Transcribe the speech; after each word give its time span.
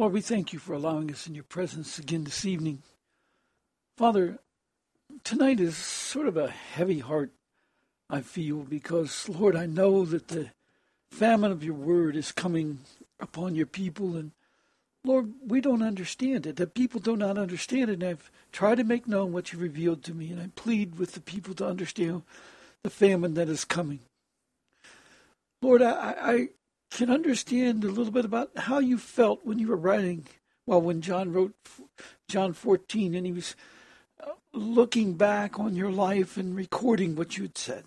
Lord, 0.00 0.14
we 0.14 0.22
thank 0.22 0.54
you 0.54 0.58
for 0.58 0.72
allowing 0.72 1.10
us 1.10 1.26
in 1.26 1.34
your 1.34 1.44
presence 1.44 1.98
again 1.98 2.24
this 2.24 2.46
evening. 2.46 2.82
Father, 3.98 4.38
tonight 5.24 5.60
is 5.60 5.76
sort 5.76 6.26
of 6.26 6.38
a 6.38 6.48
heavy 6.48 7.00
heart, 7.00 7.32
I 8.08 8.22
feel, 8.22 8.60
because, 8.60 9.28
Lord, 9.28 9.54
I 9.54 9.66
know 9.66 10.06
that 10.06 10.28
the 10.28 10.52
famine 11.10 11.52
of 11.52 11.62
your 11.62 11.74
word 11.74 12.16
is 12.16 12.32
coming 12.32 12.78
upon 13.20 13.54
your 13.54 13.66
people. 13.66 14.16
And, 14.16 14.32
Lord, 15.04 15.34
we 15.46 15.60
don't 15.60 15.82
understand 15.82 16.46
it. 16.46 16.56
The 16.56 16.66
people 16.66 16.98
do 16.98 17.14
not 17.14 17.36
understand 17.36 17.90
it. 17.90 18.02
And 18.02 18.04
I've 18.04 18.30
tried 18.52 18.76
to 18.76 18.84
make 18.84 19.06
known 19.06 19.32
what 19.34 19.52
you 19.52 19.58
revealed 19.58 20.02
to 20.04 20.14
me. 20.14 20.30
And 20.30 20.40
I 20.40 20.48
plead 20.56 20.98
with 20.98 21.12
the 21.12 21.20
people 21.20 21.52
to 21.56 21.66
understand 21.66 22.22
the 22.82 22.88
famine 22.88 23.34
that 23.34 23.50
is 23.50 23.66
coming. 23.66 24.00
Lord, 25.60 25.82
I, 25.82 26.14
I 26.18 26.48
can 26.90 27.10
understand 27.10 27.84
a 27.84 27.88
little 27.88 28.12
bit 28.12 28.24
about 28.24 28.50
how 28.56 28.78
you 28.78 28.98
felt 28.98 29.44
when 29.44 29.58
you 29.58 29.68
were 29.68 29.76
writing. 29.76 30.26
Well, 30.66 30.82
when 30.82 31.00
John 31.00 31.32
wrote 31.32 31.54
John 32.28 32.52
14 32.52 33.14
and 33.14 33.26
he 33.26 33.32
was 33.32 33.56
uh, 34.22 34.32
looking 34.52 35.14
back 35.14 35.58
on 35.58 35.74
your 35.74 35.90
life 35.90 36.36
and 36.36 36.54
recording 36.54 37.14
what 37.14 37.36
you 37.36 37.44
had 37.44 37.56
said. 37.56 37.84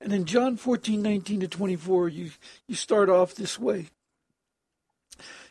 And 0.00 0.12
in 0.12 0.24
John 0.24 0.56
14, 0.56 1.02
19 1.02 1.40
to 1.40 1.48
24, 1.48 2.08
you, 2.08 2.30
you 2.66 2.74
start 2.74 3.08
off 3.08 3.34
this 3.34 3.58
way. 3.58 3.88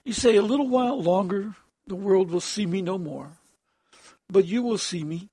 You 0.04 0.14
say, 0.14 0.36
A 0.38 0.42
little 0.42 0.68
while 0.68 1.02
longer, 1.02 1.54
the 1.86 1.96
world 1.96 2.32
will 2.32 2.40
see 2.40 2.66
me 2.66 2.82
no 2.82 2.98
more. 2.98 3.32
But 4.28 4.46
you 4.46 4.64
will 4.64 4.78
see 4.78 5.04
me. 5.04 5.30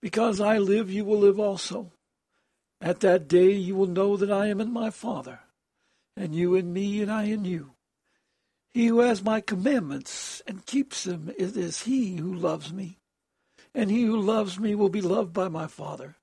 Because 0.00 0.40
I 0.40 0.58
live, 0.58 0.90
you 0.90 1.04
will 1.04 1.18
live 1.18 1.40
also. 1.40 1.90
At 2.80 3.00
that 3.00 3.26
day, 3.26 3.52
you 3.52 3.74
will 3.74 3.86
know 3.86 4.16
that 4.16 4.30
I 4.30 4.46
am 4.46 4.60
in 4.60 4.72
my 4.72 4.90
Father 4.90 5.40
and 6.16 6.34
you 6.34 6.54
in 6.54 6.72
me, 6.72 7.02
and 7.02 7.10
I 7.10 7.24
in 7.24 7.44
you. 7.44 7.72
He 8.72 8.86
who 8.86 9.00
has 9.00 9.22
my 9.22 9.40
commandments 9.40 10.42
and 10.46 10.66
keeps 10.66 11.04
them, 11.04 11.30
it 11.38 11.56
is 11.56 11.82
he 11.82 12.16
who 12.16 12.32
loves 12.32 12.72
me. 12.72 12.98
And 13.74 13.90
he 13.90 14.04
who 14.04 14.20
loves 14.20 14.58
me 14.58 14.74
will 14.74 14.88
be 14.88 15.02
loved 15.02 15.32
by 15.32 15.48
my 15.48 15.66
Father, 15.66 16.16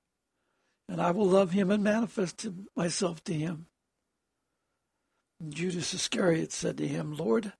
and 0.88 1.00
I 1.00 1.12
will 1.12 1.26
love 1.26 1.52
him 1.52 1.70
and 1.70 1.84
manifest 1.84 2.46
myself 2.76 3.22
to 3.24 3.34
him. 3.34 3.66
And 5.40 5.54
Judas 5.54 5.94
Iscariot 5.94 6.52
said 6.52 6.76
to 6.78 6.88
him, 6.88 7.16
Lord, 7.16 7.52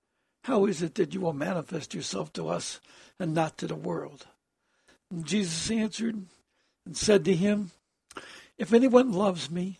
how 0.43 0.65
is 0.65 0.81
it 0.81 0.95
that 0.95 1.13
you 1.13 1.21
will 1.21 1.33
manifest 1.33 1.93
yourself 1.93 2.33
to 2.33 2.49
us 2.49 2.79
and 3.19 3.33
not 3.33 3.57
to 3.57 3.67
the 3.67 3.75
world? 3.75 4.27
And 5.11 5.25
Jesus 5.25 5.71
answered 5.71 6.25
and 6.85 6.97
said 6.97 7.25
to 7.25 7.35
him, 7.35 7.71
If 8.57 8.73
anyone 8.73 9.11
loves 9.11 9.49
me, 9.49 9.79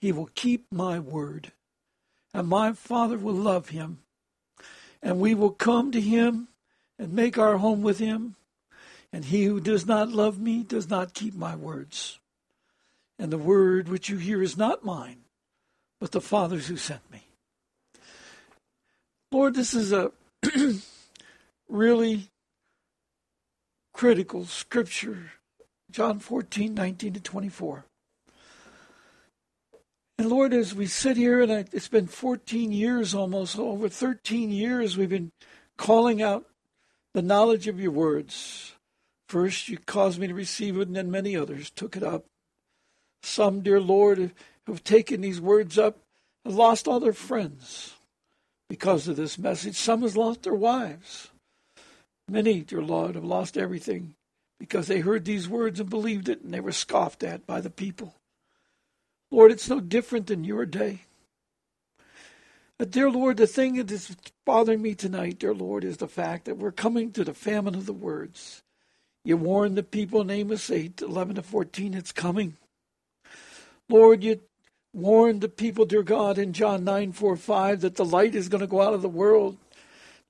he 0.00 0.12
will 0.12 0.30
keep 0.34 0.66
my 0.70 0.98
word 0.98 1.52
and 2.34 2.48
my 2.48 2.72
Father 2.72 3.18
will 3.18 3.34
love 3.34 3.70
him. 3.70 3.98
And 5.02 5.20
we 5.20 5.34
will 5.34 5.50
come 5.50 5.92
to 5.92 6.00
him 6.00 6.48
and 6.98 7.12
make 7.12 7.38
our 7.38 7.58
home 7.58 7.82
with 7.82 7.98
him. 7.98 8.36
And 9.12 9.24
he 9.24 9.44
who 9.44 9.60
does 9.60 9.86
not 9.86 10.10
love 10.10 10.38
me 10.38 10.62
does 10.62 10.90
not 10.90 11.14
keep 11.14 11.34
my 11.34 11.56
words. 11.56 12.18
And 13.18 13.32
the 13.32 13.38
word 13.38 13.88
which 13.88 14.08
you 14.08 14.18
hear 14.18 14.42
is 14.42 14.56
not 14.56 14.84
mine, 14.84 15.20
but 16.00 16.12
the 16.12 16.20
Father's 16.20 16.66
who 16.66 16.76
sent 16.76 17.10
me. 17.10 17.22
Lord, 19.32 19.54
this 19.54 19.74
is 19.74 19.92
a 19.92 20.12
really 21.68 22.28
critical 23.92 24.44
scripture. 24.46 25.32
John 25.90 26.18
14, 26.18 26.74
19 26.74 27.14
to 27.14 27.20
24. 27.20 27.84
And 30.18 30.28
Lord, 30.28 30.52
as 30.52 30.74
we 30.74 30.86
sit 30.86 31.16
here, 31.16 31.40
and 31.40 31.52
it's 31.52 31.86
been 31.86 32.08
14 32.08 32.72
years 32.72 33.14
almost, 33.14 33.56
over 33.56 33.88
13 33.88 34.50
years, 34.50 34.96
we've 34.96 35.08
been 35.08 35.30
calling 35.76 36.20
out 36.20 36.44
the 37.14 37.22
knowledge 37.22 37.68
of 37.68 37.78
your 37.78 37.92
words. 37.92 38.72
First, 39.28 39.68
you 39.68 39.78
caused 39.78 40.18
me 40.18 40.26
to 40.26 40.34
receive 40.34 40.76
it, 40.76 40.88
and 40.88 40.96
then 40.96 41.08
many 41.10 41.36
others 41.36 41.70
took 41.70 41.96
it 41.96 42.02
up. 42.02 42.24
Some, 43.22 43.60
dear 43.60 43.80
Lord, 43.80 44.32
who've 44.66 44.82
taken 44.82 45.20
these 45.20 45.40
words 45.40 45.78
up 45.78 45.98
and 46.44 46.56
lost 46.56 46.88
all 46.88 46.98
their 46.98 47.12
friends 47.12 47.94
because 48.68 49.06
of 49.06 49.14
this 49.14 49.38
message. 49.38 49.76
Some 49.76 50.02
have 50.02 50.16
lost 50.16 50.42
their 50.42 50.54
wives. 50.54 51.30
Many, 52.28 52.62
dear 52.62 52.82
Lord, 52.82 53.14
have 53.14 53.24
lost 53.24 53.56
everything 53.56 54.14
because 54.58 54.88
they 54.88 54.98
heard 54.98 55.24
these 55.24 55.48
words 55.48 55.78
and 55.78 55.88
believed 55.88 56.28
it, 56.28 56.42
and 56.42 56.52
they 56.52 56.60
were 56.60 56.72
scoffed 56.72 57.22
at 57.22 57.46
by 57.46 57.60
the 57.60 57.70
people. 57.70 58.17
Lord, 59.30 59.52
it's 59.52 59.68
no 59.68 59.80
different 59.80 60.26
than 60.26 60.44
your 60.44 60.64
day. 60.66 61.02
But, 62.78 62.92
dear 62.92 63.10
Lord, 63.10 63.36
the 63.36 63.46
thing 63.46 63.74
that 63.74 63.90
is 63.90 64.16
bothering 64.46 64.80
me 64.80 64.94
tonight, 64.94 65.40
dear 65.40 65.52
Lord, 65.52 65.82
is 65.82 65.96
the 65.96 66.08
fact 66.08 66.44
that 66.44 66.58
we're 66.58 66.70
coming 66.70 67.10
to 67.12 67.24
the 67.24 67.34
famine 67.34 67.74
of 67.74 67.86
the 67.86 67.92
words. 67.92 68.62
You 69.24 69.36
warned 69.36 69.76
the 69.76 69.82
people 69.82 70.20
in 70.20 70.30
Amos 70.30 70.70
8, 70.70 71.02
11 71.02 71.34
to 71.34 71.42
14, 71.42 71.94
it's 71.94 72.12
coming. 72.12 72.56
Lord, 73.88 74.22
you 74.22 74.40
warned 74.94 75.40
the 75.40 75.48
people, 75.48 75.86
dear 75.86 76.04
God, 76.04 76.38
in 76.38 76.52
John 76.52 76.84
9, 76.84 77.12
4, 77.12 77.36
5, 77.36 77.80
that 77.80 77.96
the 77.96 78.04
light 78.04 78.34
is 78.36 78.48
going 78.48 78.60
to 78.60 78.66
go 78.68 78.80
out 78.80 78.94
of 78.94 79.02
the 79.02 79.08
world. 79.08 79.58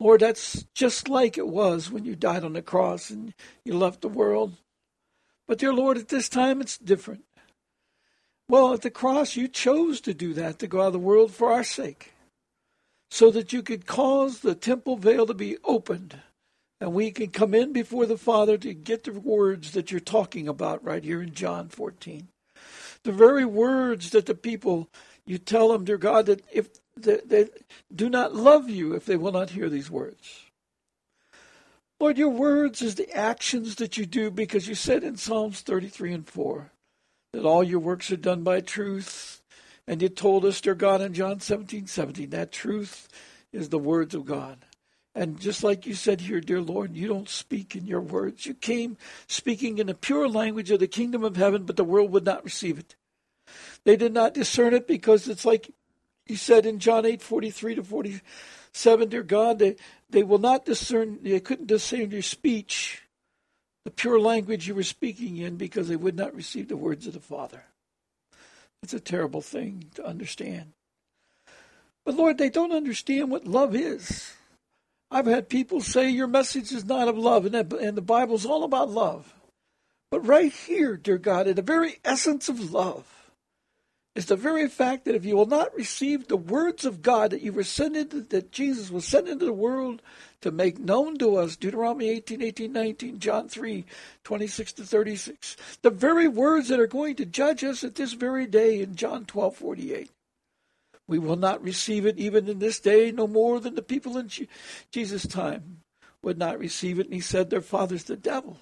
Lord, 0.00 0.20
that's 0.20 0.64
just 0.74 1.08
like 1.08 1.36
it 1.36 1.48
was 1.48 1.90
when 1.90 2.04
you 2.04 2.16
died 2.16 2.44
on 2.44 2.54
the 2.54 2.62
cross 2.62 3.10
and 3.10 3.34
you 3.64 3.76
left 3.76 4.00
the 4.00 4.08
world. 4.08 4.54
But, 5.46 5.58
dear 5.58 5.74
Lord, 5.74 5.98
at 5.98 6.08
this 6.08 6.28
time 6.28 6.60
it's 6.60 6.78
different. 6.78 7.24
Well, 8.50 8.72
at 8.72 8.80
the 8.80 8.90
cross, 8.90 9.36
you 9.36 9.46
chose 9.46 10.00
to 10.02 10.14
do 10.14 10.32
that, 10.34 10.58
to 10.60 10.66
go 10.66 10.80
out 10.80 10.88
of 10.88 10.92
the 10.94 10.98
world 10.98 11.32
for 11.32 11.52
our 11.52 11.64
sake, 11.64 12.12
so 13.10 13.30
that 13.30 13.52
you 13.52 13.62
could 13.62 13.86
cause 13.86 14.40
the 14.40 14.54
temple 14.54 14.96
veil 14.96 15.26
to 15.26 15.34
be 15.34 15.58
opened, 15.64 16.18
and 16.80 16.94
we 16.94 17.10
can 17.10 17.28
come 17.28 17.52
in 17.52 17.74
before 17.74 18.06
the 18.06 18.16
Father 18.16 18.56
to 18.56 18.72
get 18.72 19.04
the 19.04 19.12
words 19.12 19.72
that 19.72 19.90
you're 19.90 20.00
talking 20.00 20.48
about 20.48 20.82
right 20.82 21.04
here 21.04 21.20
in 21.20 21.34
John 21.34 21.68
14. 21.68 22.28
The 23.02 23.12
very 23.12 23.44
words 23.44 24.10
that 24.10 24.24
the 24.24 24.34
people, 24.34 24.88
you 25.26 25.36
tell 25.36 25.68
them, 25.68 25.84
dear 25.84 25.98
God, 25.98 26.26
that 26.26 26.42
if 26.50 26.70
they, 26.96 27.20
they 27.24 27.48
do 27.94 28.08
not 28.08 28.34
love 28.34 28.70
you 28.70 28.94
if 28.94 29.04
they 29.04 29.16
will 29.16 29.32
not 29.32 29.50
hear 29.50 29.68
these 29.68 29.90
words. 29.90 30.44
Lord, 32.00 32.16
your 32.16 32.30
words 32.30 32.80
is 32.80 32.94
the 32.94 33.12
actions 33.14 33.74
that 33.76 33.98
you 33.98 34.06
do 34.06 34.30
because 34.30 34.68
you 34.68 34.74
said 34.74 35.04
in 35.04 35.16
Psalms 35.16 35.60
33 35.60 36.12
and 36.14 36.26
4 36.26 36.70
that 37.32 37.44
all 37.44 37.62
your 37.62 37.80
works 37.80 38.10
are 38.10 38.16
done 38.16 38.42
by 38.42 38.60
truth. 38.60 39.42
And 39.86 40.02
you 40.02 40.08
told 40.08 40.44
us, 40.44 40.60
dear 40.60 40.74
God, 40.74 41.00
in 41.00 41.14
John 41.14 41.40
17, 41.40 41.86
17, 41.86 42.30
that 42.30 42.52
truth 42.52 43.08
is 43.52 43.68
the 43.68 43.78
words 43.78 44.14
of 44.14 44.24
God. 44.24 44.64
And 45.14 45.40
just 45.40 45.64
like 45.64 45.86
you 45.86 45.94
said 45.94 46.20
here, 46.20 46.40
dear 46.40 46.60
Lord, 46.60 46.94
you 46.94 47.08
don't 47.08 47.28
speak 47.28 47.74
in 47.74 47.86
your 47.86 48.00
words. 48.00 48.46
You 48.46 48.54
came 48.54 48.96
speaking 49.26 49.78
in 49.78 49.88
the 49.88 49.94
pure 49.94 50.28
language 50.28 50.70
of 50.70 50.80
the 50.80 50.86
kingdom 50.86 51.24
of 51.24 51.36
heaven, 51.36 51.64
but 51.64 51.76
the 51.76 51.84
world 51.84 52.12
would 52.12 52.24
not 52.24 52.44
receive 52.44 52.78
it. 52.78 52.94
They 53.84 53.96
did 53.96 54.12
not 54.12 54.34
discern 54.34 54.74
it 54.74 54.86
because 54.86 55.28
it's 55.28 55.44
like 55.44 55.70
you 56.26 56.36
said 56.36 56.66
in 56.66 56.78
John 56.78 57.06
8, 57.06 57.22
43 57.22 57.76
to 57.76 57.82
47, 57.82 59.08
dear 59.08 59.22
God, 59.22 59.58
they, 59.58 59.76
they 60.10 60.22
will 60.22 60.38
not 60.38 60.66
discern, 60.66 61.18
they 61.22 61.40
couldn't 61.40 61.66
discern 61.66 62.10
your 62.10 62.22
speech 62.22 63.02
the 63.88 63.94
pure 63.94 64.20
language 64.20 64.68
you 64.68 64.74
were 64.74 64.82
speaking 64.82 65.38
in 65.38 65.56
because 65.56 65.88
they 65.88 65.96
would 65.96 66.14
not 66.14 66.34
receive 66.34 66.68
the 66.68 66.76
words 66.76 67.06
of 67.06 67.14
the 67.14 67.20
Father. 67.20 67.62
It's 68.82 68.92
a 68.92 69.00
terrible 69.00 69.40
thing 69.40 69.86
to 69.94 70.04
understand. 70.04 70.72
But 72.04 72.14
Lord, 72.14 72.36
they 72.36 72.50
don't 72.50 72.72
understand 72.72 73.30
what 73.30 73.46
love 73.46 73.74
is. 73.74 74.34
I've 75.10 75.24
had 75.24 75.48
people 75.48 75.80
say 75.80 76.10
your 76.10 76.26
message 76.26 76.70
is 76.70 76.84
not 76.84 77.08
of 77.08 77.16
love, 77.16 77.46
and, 77.46 77.54
and 77.54 77.96
the 77.96 78.02
Bible's 78.02 78.44
all 78.44 78.62
about 78.62 78.90
love. 78.90 79.32
But 80.10 80.26
right 80.26 80.52
here, 80.52 80.98
dear 80.98 81.16
God, 81.16 81.46
in 81.46 81.56
the 81.56 81.62
very 81.62 81.98
essence 82.04 82.50
of 82.50 82.70
love, 82.70 83.06
is 84.14 84.26
the 84.26 84.36
very 84.36 84.68
fact 84.68 85.04
that 85.04 85.14
if 85.14 85.24
you 85.24 85.36
will 85.36 85.46
not 85.46 85.74
receive 85.76 86.26
the 86.26 86.36
words 86.36 86.84
of 86.84 87.02
God 87.02 87.30
that 87.30 87.42
you 87.42 87.52
were 87.52 87.62
sent 87.62 87.96
into, 87.96 88.20
that 88.22 88.50
Jesus 88.50 88.90
was 88.90 89.04
sent 89.04 89.28
into 89.28 89.44
the 89.44 89.52
world 89.52 90.02
to 90.40 90.50
make 90.50 90.78
known 90.78 91.16
to 91.18 91.36
us, 91.36 91.56
Deuteronomy 91.56 92.08
18, 92.08 92.42
18, 92.42 92.72
19, 92.72 93.18
John 93.20 93.48
3, 93.48 93.84
26 94.24 94.72
to 94.74 94.84
36, 94.84 95.56
the 95.82 95.90
very 95.90 96.26
words 96.26 96.68
that 96.68 96.80
are 96.80 96.86
going 96.86 97.14
to 97.16 97.24
judge 97.24 97.62
us 97.62 97.84
at 97.84 97.94
this 97.94 98.12
very 98.14 98.46
day 98.46 98.80
in 98.80 98.96
John 98.96 99.24
12, 99.24 99.56
48. 99.56 100.10
We 101.06 101.18
will 101.18 101.36
not 101.36 101.62
receive 101.62 102.04
it 102.04 102.18
even 102.18 102.48
in 102.48 102.58
this 102.58 102.80
day, 102.80 103.10
no 103.10 103.26
more 103.26 103.60
than 103.60 103.74
the 103.74 103.82
people 103.82 104.18
in 104.18 104.30
Jesus' 104.90 105.26
time 105.26 105.78
would 106.22 106.38
not 106.38 106.58
receive 106.58 106.98
it. 106.98 107.06
And 107.06 107.14
he 107.14 107.20
said, 107.20 107.48
Their 107.48 107.62
father's 107.62 108.04
the 108.04 108.16
devil. 108.16 108.58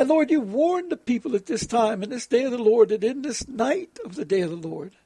And 0.00 0.08
Lord, 0.08 0.30
you 0.30 0.40
warned 0.40 0.90
the 0.90 0.96
people 0.96 1.36
at 1.36 1.44
this 1.44 1.66
time, 1.66 2.02
in 2.02 2.08
this 2.08 2.26
day 2.26 2.44
of 2.44 2.52
the 2.52 2.58
Lord, 2.58 2.88
that 2.88 3.04
in 3.04 3.20
this 3.20 3.46
night 3.46 3.98
of 4.02 4.14
the 4.14 4.24
day 4.24 4.40
of 4.40 4.48
the 4.48 4.68
Lord, 4.68 4.96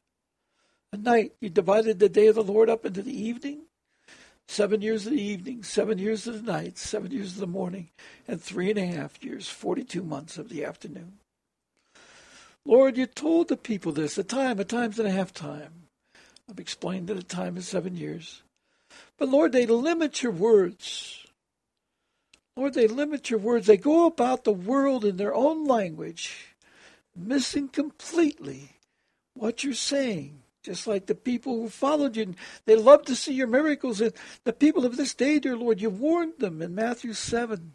a 0.93 0.97
night, 0.97 1.33
you 1.41 1.49
divided 1.49 1.99
the 1.99 2.07
day 2.07 2.27
of 2.27 2.35
the 2.35 2.43
Lord 2.43 2.69
up 2.69 2.85
into 2.85 3.01
the 3.01 3.11
evening, 3.11 3.63
seven 4.47 4.81
years 4.81 5.05
of 5.05 5.11
the 5.11 5.21
evening, 5.21 5.63
seven 5.63 5.97
years 5.97 6.27
of 6.27 6.45
the 6.45 6.49
night, 6.49 6.77
seven 6.77 7.11
years 7.11 7.33
of 7.33 7.39
the 7.39 7.45
morning, 7.45 7.89
and 8.25 8.41
three 8.41 8.69
and 8.69 8.79
a 8.79 8.85
half 8.85 9.21
years, 9.21 9.49
42 9.49 10.01
months 10.01 10.37
of 10.37 10.47
the 10.47 10.63
afternoon. 10.63 11.17
Lord, 12.63 12.95
you 12.95 13.05
told 13.05 13.49
the 13.49 13.57
people 13.57 13.91
this, 13.91 14.17
a 14.17 14.23
time, 14.23 14.61
a 14.61 14.63
times 14.63 14.97
and 14.97 15.09
a 15.09 15.11
half 15.11 15.33
time. 15.33 15.73
I've 16.49 16.59
explained 16.59 17.09
that 17.09 17.17
a 17.17 17.23
time 17.23 17.57
is 17.57 17.67
seven 17.67 17.97
years. 17.97 18.43
But 19.17 19.27
Lord, 19.27 19.51
they 19.51 19.65
limit 19.65 20.23
your 20.23 20.31
words. 20.31 21.24
Lord, 22.55 22.73
they 22.73 22.87
limit 22.87 23.29
your 23.29 23.39
words. 23.39 23.67
They 23.67 23.77
go 23.77 24.05
about 24.05 24.43
the 24.43 24.53
world 24.53 25.03
in 25.03 25.17
their 25.17 25.35
own 25.35 25.65
language, 25.65 26.55
missing 27.15 27.67
completely 27.67 28.71
what 29.33 29.63
you're 29.63 29.73
saying. 29.73 30.41
Just 30.63 30.87
like 30.87 31.05
the 31.05 31.15
people 31.15 31.61
who 31.61 31.69
followed 31.69 32.15
you, 32.15 32.33
they 32.65 32.75
love 32.75 33.05
to 33.05 33.15
see 33.15 33.33
your 33.33 33.47
miracles. 33.47 34.01
And 34.01 34.13
the 34.45 34.53
people 34.53 34.85
of 34.85 34.97
this 34.97 35.13
day, 35.13 35.37
dear 35.37 35.55
Lord, 35.55 35.79
you 35.79 35.89
warned 35.89 36.39
them 36.39 36.61
in 36.61 36.73
Matthew 36.73 37.13
7 37.13 37.73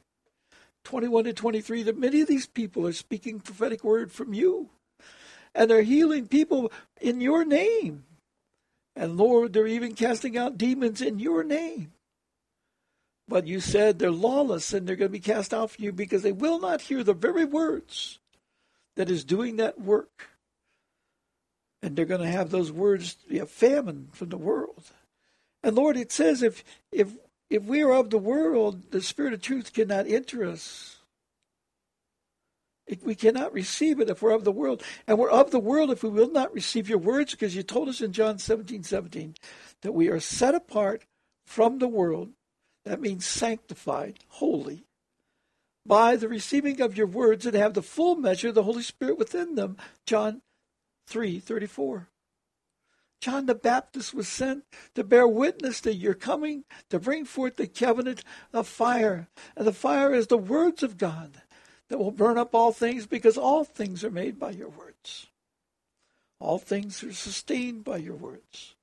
21 0.83 1.25
to 1.25 1.33
23 1.35 1.83
that 1.85 1.99
many 1.99 2.23
of 2.23 2.29
these 2.29 2.47
people 2.47 2.87
are 2.87 2.93
speaking 2.93 3.38
prophetic 3.38 3.85
word 3.85 4.11
from 4.11 4.33
you. 4.33 4.71
And 5.55 5.71
they're 5.71 5.83
healing 5.83 6.26
people 6.26 6.73
in 7.00 7.21
your 7.21 7.44
name. 7.44 8.05
And 8.97 9.17
Lord, 9.17 9.53
they're 9.53 9.67
even 9.67 9.94
casting 9.94 10.38
out 10.38 10.59
demons 10.59 11.00
in 11.00 11.19
your 11.19 11.44
name. 11.44 11.93
But 13.31 13.47
you 13.47 13.61
said 13.61 13.99
they're 13.99 14.11
lawless 14.11 14.75
and 14.75 14.87
they're 14.87 14.97
going 14.97 15.09
to 15.11 15.19
be 15.19 15.21
cast 15.21 15.55
out 15.55 15.71
from 15.71 15.85
you 15.85 15.93
because 15.93 16.23
they 16.23 16.32
will 16.32 16.59
not 16.59 16.82
hear 16.82 17.05
the 17.05 17.15
very 17.15 17.44
words 17.44 18.19
that 18.97 19.09
is 19.09 19.25
doing 19.25 19.56
that 19.56 19.81
work. 19.81 20.31
And 21.81 21.97
they're 21.97 22.05
going 22.05 22.21
to 22.21 22.27
have 22.27 22.50
those 22.50 22.71
words 22.71 23.15
be 23.29 23.38
a 23.38 23.47
famine 23.47 24.09
from 24.12 24.29
the 24.31 24.37
world. 24.37 24.91
And 25.62 25.77
Lord, 25.77 25.97
it 25.97 26.12
says 26.12 26.43
if 26.43 26.65
if 26.91 27.17
if 27.49 27.62
we 27.62 27.82
are 27.82 27.93
of 27.93 28.11
the 28.11 28.19
world, 28.19 28.91
the 28.91 29.00
spirit 29.00 29.33
of 29.33 29.41
truth 29.41 29.73
cannot 29.73 30.09
enter 30.09 30.44
us 30.44 31.00
we 33.03 33.15
cannot 33.15 33.53
receive 33.53 34.00
it 34.00 34.11
if 34.11 34.23
we're 34.23 34.33
of 34.33 34.44
the 34.44 34.53
world. 34.53 34.83
And 35.06 35.19
we're 35.19 35.31
of 35.31 35.50
the 35.50 35.61
world 35.61 35.91
if 35.91 36.03
we 36.03 36.09
will 36.09 36.31
not 36.31 36.53
receive 36.53 36.88
your 36.88 36.99
words, 36.99 37.33
because 37.33 37.55
you 37.55 37.62
told 37.62 37.88
us 37.88 38.00
in 38.00 38.12
John 38.12 38.38
17 38.38 38.83
17 38.83 39.35
that 39.83 39.93
we 39.93 40.09
are 40.09 40.21
set 40.21 40.55
apart 40.55 41.05
from 41.44 41.79
the 41.79 41.88
world. 41.88 42.31
That 42.90 43.00
means 43.00 43.25
sanctified, 43.25 44.19
holy, 44.26 44.82
by 45.87 46.16
the 46.16 46.26
receiving 46.26 46.81
of 46.81 46.96
your 46.96 47.06
words 47.06 47.46
and 47.46 47.54
have 47.54 47.75
the 47.75 47.82
full 47.82 48.16
measure 48.16 48.48
of 48.48 48.56
the 48.56 48.64
Holy 48.64 48.82
Spirit 48.82 49.16
within 49.16 49.54
them. 49.54 49.76
John 50.06 50.42
3 51.06 51.38
34. 51.38 52.08
John 53.20 53.46
the 53.46 53.54
Baptist 53.54 54.12
was 54.12 54.26
sent 54.26 54.64
to 54.96 55.04
bear 55.04 55.28
witness 55.28 55.81
to 55.82 55.94
your 55.94 56.14
coming, 56.14 56.64
to 56.88 56.98
bring 56.98 57.25
forth 57.25 57.54
the 57.54 57.69
covenant 57.69 58.25
of 58.52 58.66
fire. 58.66 59.28
And 59.54 59.69
the 59.69 59.72
fire 59.72 60.12
is 60.12 60.26
the 60.26 60.37
words 60.37 60.82
of 60.82 60.98
God 60.98 61.42
that 61.90 61.98
will 61.98 62.10
burn 62.10 62.38
up 62.38 62.56
all 62.56 62.72
things 62.72 63.06
because 63.06 63.38
all 63.38 63.62
things 63.62 64.02
are 64.02 64.10
made 64.10 64.37
by 64.37 64.50
your 64.50 64.70
words. 64.70 65.28
All 66.40 66.58
things 66.58 67.04
are 67.04 67.12
sustained 67.12 67.84
by 67.84 67.98
your 67.98 68.16
words. 68.16 68.75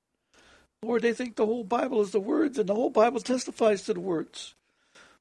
Lord, 0.82 1.02
they 1.02 1.12
think 1.12 1.36
the 1.36 1.46
whole 1.46 1.64
Bible 1.64 2.00
is 2.00 2.12
the 2.12 2.20
words, 2.20 2.58
and 2.58 2.68
the 2.68 2.74
whole 2.74 2.90
Bible 2.90 3.20
testifies 3.20 3.82
to 3.82 3.94
the 3.94 4.00
words. 4.00 4.54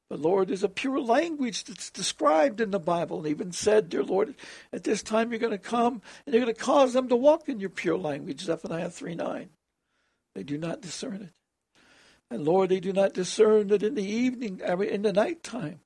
But 0.09 0.19
Lord, 0.19 0.47
there's 0.47 0.63
a 0.63 0.69
pure 0.69 0.99
language 0.99 1.65
that's 1.65 1.89
described 1.89 2.61
in 2.61 2.71
the 2.71 2.79
Bible, 2.79 3.19
and 3.19 3.27
even 3.27 3.51
said, 3.51 3.89
Dear 3.89 4.03
Lord, 4.03 4.35
at 4.71 4.83
this 4.83 5.03
time 5.03 5.31
you're 5.31 5.39
going 5.39 5.51
to 5.51 5.57
come 5.57 6.01
and 6.25 6.33
you're 6.33 6.43
going 6.43 6.53
to 6.53 6.61
cause 6.61 6.93
them 6.93 7.09
to 7.09 7.15
walk 7.15 7.49
in 7.49 7.59
your 7.59 7.69
pure 7.69 7.97
language, 7.97 8.41
Zephaniah 8.41 8.89
3 8.89 9.15
9. 9.15 9.49
They 10.35 10.43
do 10.43 10.57
not 10.57 10.81
discern 10.81 11.23
it. 11.23 11.33
And 12.29 12.45
Lord, 12.45 12.69
they 12.69 12.79
do 12.79 12.93
not 12.93 13.13
discern 13.13 13.67
that 13.67 13.83
in 13.83 13.95
the 13.95 14.05
evening, 14.05 14.61
in 14.61 15.01
the 15.01 15.13
nighttime, 15.13 15.79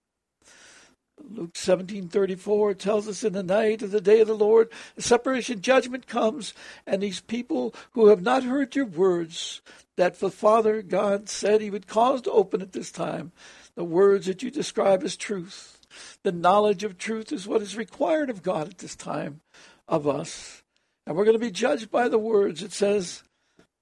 Luke 1.30 1.54
17:34 1.54 2.74
tells 2.78 3.08
us 3.08 3.24
in 3.24 3.34
the 3.34 3.44
night 3.44 3.82
of 3.82 3.92
the 3.92 4.02
day 4.02 4.22
of 4.22 4.28
the 4.28 4.36
Lord, 4.36 4.70
separation 4.98 5.62
judgment 5.62 6.08
comes, 6.08 6.54
and 6.86 7.02
these 7.02 7.22
people 7.22 7.74
who 7.92 8.08
have 8.08 8.22
not 8.22 8.44
heard 8.44 8.76
your 8.76 8.86
words, 8.86 9.62
that 9.98 10.20
the 10.20 10.32
Father 10.32 10.82
God 10.82 11.30
said 11.30 11.62
he 11.62 11.70
would 11.70 11.88
cause 11.88 12.22
to 12.24 12.32
open 12.32 12.62
at 12.62 12.74
this 12.74 12.92
time, 12.92 13.32
the 13.76 13.84
words 13.84 14.26
that 14.26 14.44
you 14.44 14.52
describe 14.52 15.04
as 15.04 15.16
truth. 15.16 15.80
The 16.24 16.32
knowledge 16.32 16.84
of 16.84 16.98
truth 16.98 17.32
is 17.32 17.48
what 17.48 17.62
is 17.62 17.76
required 17.76 18.30
of 18.30 18.44
God 18.44 18.68
at 18.70 18.78
this 18.80 18.96
time 18.96 19.42
of 19.88 20.08
us. 20.08 20.64
And 21.06 21.16
we're 21.16 21.26
going 21.26 21.38
to 21.38 21.46
be 21.46 21.52
judged 21.52 21.92
by 21.92 22.08
the 22.08 22.20
words. 22.20 22.64
It 22.64 22.72
says 22.72 23.24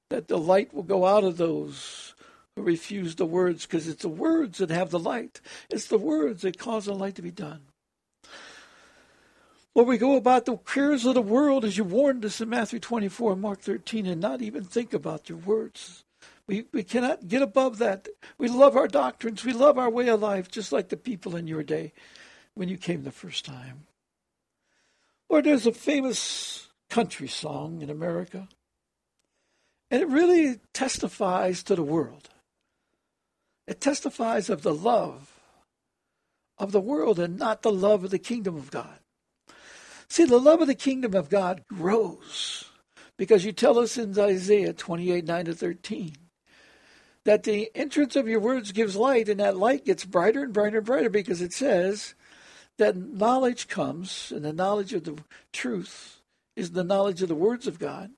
that 0.09 0.27
the 0.27 0.37
light 0.37 0.73
will 0.73 0.83
go 0.83 1.05
out 1.05 1.23
of 1.23 1.37
those 1.37 2.08
refuse 2.61 3.15
the 3.15 3.25
words 3.25 3.65
because 3.65 3.87
it's 3.87 4.01
the 4.01 4.09
words 4.09 4.59
that 4.59 4.69
have 4.69 4.89
the 4.89 4.99
light. 4.99 5.41
It's 5.69 5.87
the 5.87 5.97
words 5.97 6.41
that 6.43 6.57
cause 6.57 6.85
the 6.85 6.93
light 6.93 7.15
to 7.15 7.21
be 7.21 7.31
done. 7.31 7.61
Lord, 9.75 9.87
we 9.87 9.97
go 9.97 10.15
about 10.15 10.45
the 10.45 10.57
cares 10.57 11.05
of 11.05 11.13
the 11.13 11.21
world 11.21 11.63
as 11.63 11.77
you 11.77 11.83
warned 11.83 12.25
us 12.25 12.41
in 12.41 12.49
Matthew 12.49 12.79
24 12.79 13.33
and 13.33 13.41
Mark 13.41 13.61
13 13.61 14.05
and 14.05 14.19
not 14.19 14.41
even 14.41 14.63
think 14.63 14.93
about 14.93 15.29
your 15.29 15.37
words. 15.37 16.03
We, 16.47 16.65
we 16.73 16.83
cannot 16.83 17.27
get 17.27 17.43
above 17.43 17.77
that. 17.77 18.07
We 18.39 18.47
love 18.47 18.75
our 18.75 18.87
doctrines. 18.87 19.45
We 19.45 19.53
love 19.53 19.77
our 19.77 19.89
way 19.89 20.07
of 20.09 20.19
life, 20.19 20.49
just 20.49 20.71
like 20.71 20.89
the 20.89 20.97
people 20.97 21.35
in 21.35 21.47
your 21.47 21.61
day 21.61 21.93
when 22.55 22.69
you 22.69 22.77
came 22.77 23.03
the 23.03 23.11
first 23.11 23.45
time. 23.45 23.85
Lord, 25.29 25.45
there's 25.45 25.67
a 25.67 25.71
famous 25.71 26.69
country 26.89 27.27
song 27.27 27.83
in 27.83 27.91
America, 27.91 28.47
and 29.91 30.01
it 30.01 30.07
really 30.07 30.59
testifies 30.73 31.61
to 31.63 31.75
the 31.75 31.83
world. 31.83 32.29
It 33.69 33.79
testifies 33.79 34.49
of 34.49 34.63
the 34.63 34.73
love 34.73 35.39
of 36.57 36.71
the 36.71 36.81
world 36.81 37.19
and 37.19 37.37
not 37.37 37.61
the 37.61 37.71
love 37.71 38.03
of 38.03 38.09
the 38.09 38.17
kingdom 38.17 38.55
of 38.55 38.71
God. 38.71 38.97
See, 40.07 40.25
the 40.25 40.39
love 40.39 40.59
of 40.59 40.67
the 40.67 40.73
kingdom 40.73 41.13
of 41.13 41.29
God 41.29 41.61
grows 41.67 42.65
because 43.15 43.45
you 43.45 43.51
tell 43.51 43.77
us 43.77 43.95
in 43.95 44.17
Isaiah 44.17 44.73
28 44.73 45.23
9 45.23 45.45
to 45.45 45.53
13 45.53 46.15
that 47.25 47.43
the 47.43 47.69
entrance 47.75 48.15
of 48.15 48.27
your 48.27 48.39
words 48.39 48.71
gives 48.71 48.95
light, 48.95 49.29
and 49.29 49.39
that 49.39 49.55
light 49.55 49.85
gets 49.85 50.03
brighter 50.03 50.41
and 50.41 50.51
brighter 50.51 50.77
and 50.77 50.85
brighter 50.87 51.09
because 51.11 51.39
it 51.39 51.53
says 51.53 52.15
that 52.79 52.97
knowledge 52.97 53.67
comes, 53.67 54.31
and 54.35 54.43
the 54.43 54.51
knowledge 54.51 54.93
of 54.93 55.03
the 55.03 55.17
truth 55.53 56.21
is 56.55 56.71
the 56.71 56.83
knowledge 56.83 57.21
of 57.21 57.27
the 57.27 57.35
words 57.35 57.67
of 57.67 57.77
God 57.77 58.09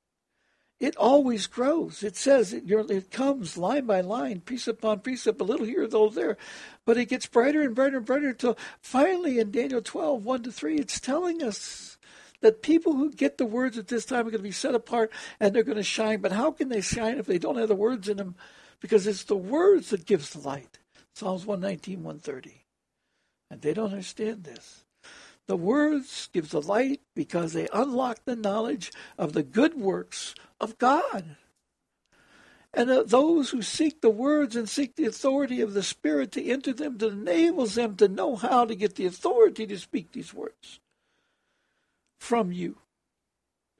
it 0.82 0.96
always 0.98 1.46
grows. 1.46 2.02
It 2.02 2.18
says 2.18 2.54
it, 2.54 2.64
it 2.68 3.12
comes 3.12 3.56
line 3.56 3.86
by 3.86 4.02
line, 4.02 4.42
piece 4.42 4.68
upon 4.68 5.02
precept, 5.02 5.40
a 5.40 5.44
little 5.44 5.66
here, 5.66 5.84
a 5.84 5.86
little 5.86 6.10
there, 6.10 6.38
but 6.86 6.98
it 6.98 7.06
gets 7.06 7.28
brighter 7.28 7.62
and 7.62 7.76
brighter 7.76 7.98
and 7.98 8.06
brighter 8.06 8.30
until 8.30 8.58
finally 8.82 9.38
in 9.38 9.52
Daniel 9.52 9.84
12, 9.84 10.26
1 10.26 10.44
to 10.44 10.52
3, 10.52 10.76
it's 10.78 11.00
telling 11.00 11.44
us 11.44 12.00
that 12.42 12.64
people 12.64 12.94
who 12.94 13.12
get 13.12 13.38
the 13.38 13.46
words 13.46 13.78
at 13.78 13.90
this 13.90 14.06
time 14.06 14.22
are 14.22 14.32
going 14.32 14.38
to 14.38 14.40
be 14.40 14.52
set 14.52 14.74
apart 14.74 15.12
and 15.40 15.54
they're 15.54 15.62
going 15.62 15.78
to 15.78 15.84
shine. 15.84 16.20
But 16.20 16.32
how 16.32 16.50
can 16.50 16.70
they 16.70 16.82
shine 16.82 17.20
if 17.20 17.28
they 17.28 17.38
don't 17.38 17.58
have 17.58 17.68
the 17.68 17.76
words 17.76 18.10
in 18.10 18.18
them? 18.18 18.36
Because 18.80 19.06
it's 19.06 19.26
the 19.26 19.38
words 19.38 19.92
that 19.92 20.08
gives 20.08 20.32
the 20.32 20.40
light. 20.40 20.80
Psalms 21.14 21.46
119, 21.46 22.02
130. 22.02 22.66
And 23.52 23.62
they 23.62 23.76
don't 23.76 23.92
understand 23.92 24.46
this. 24.46 24.84
The 25.48 25.58
words 25.58 26.30
give 26.32 26.50
the 26.50 26.62
light 26.62 27.02
because 27.16 27.54
they 27.54 27.68
unlock 27.74 28.20
the 28.26 28.36
knowledge 28.36 28.92
of 29.18 29.34
the 29.34 29.44
good 29.44 29.76
works 29.76 30.34
of 30.60 30.78
God. 30.78 31.36
And 32.74 32.90
uh, 32.90 33.04
those 33.06 33.50
who 33.50 33.62
seek 33.62 34.02
the 34.02 34.10
words 34.10 34.56
and 34.56 34.70
seek 34.70 34.96
the 34.96 35.06
authority 35.06 35.60
of 35.60 35.74
the 35.74 35.84
Spirit 35.84 36.32
to 36.34 36.46
enter 36.46 36.72
them, 36.72 36.98
that 37.00 37.12
enables 37.12 37.76
them 37.76 37.96
to 37.98 38.08
know 38.08 38.36
how 38.36 38.66
to 38.66 38.76
get 38.76 38.96
the 38.96 39.06
authority 39.06 39.68
to 39.68 39.78
speak 39.78 40.12
these 40.12 40.34
words 40.34 40.80
from 42.20 42.52
you. 42.52 42.78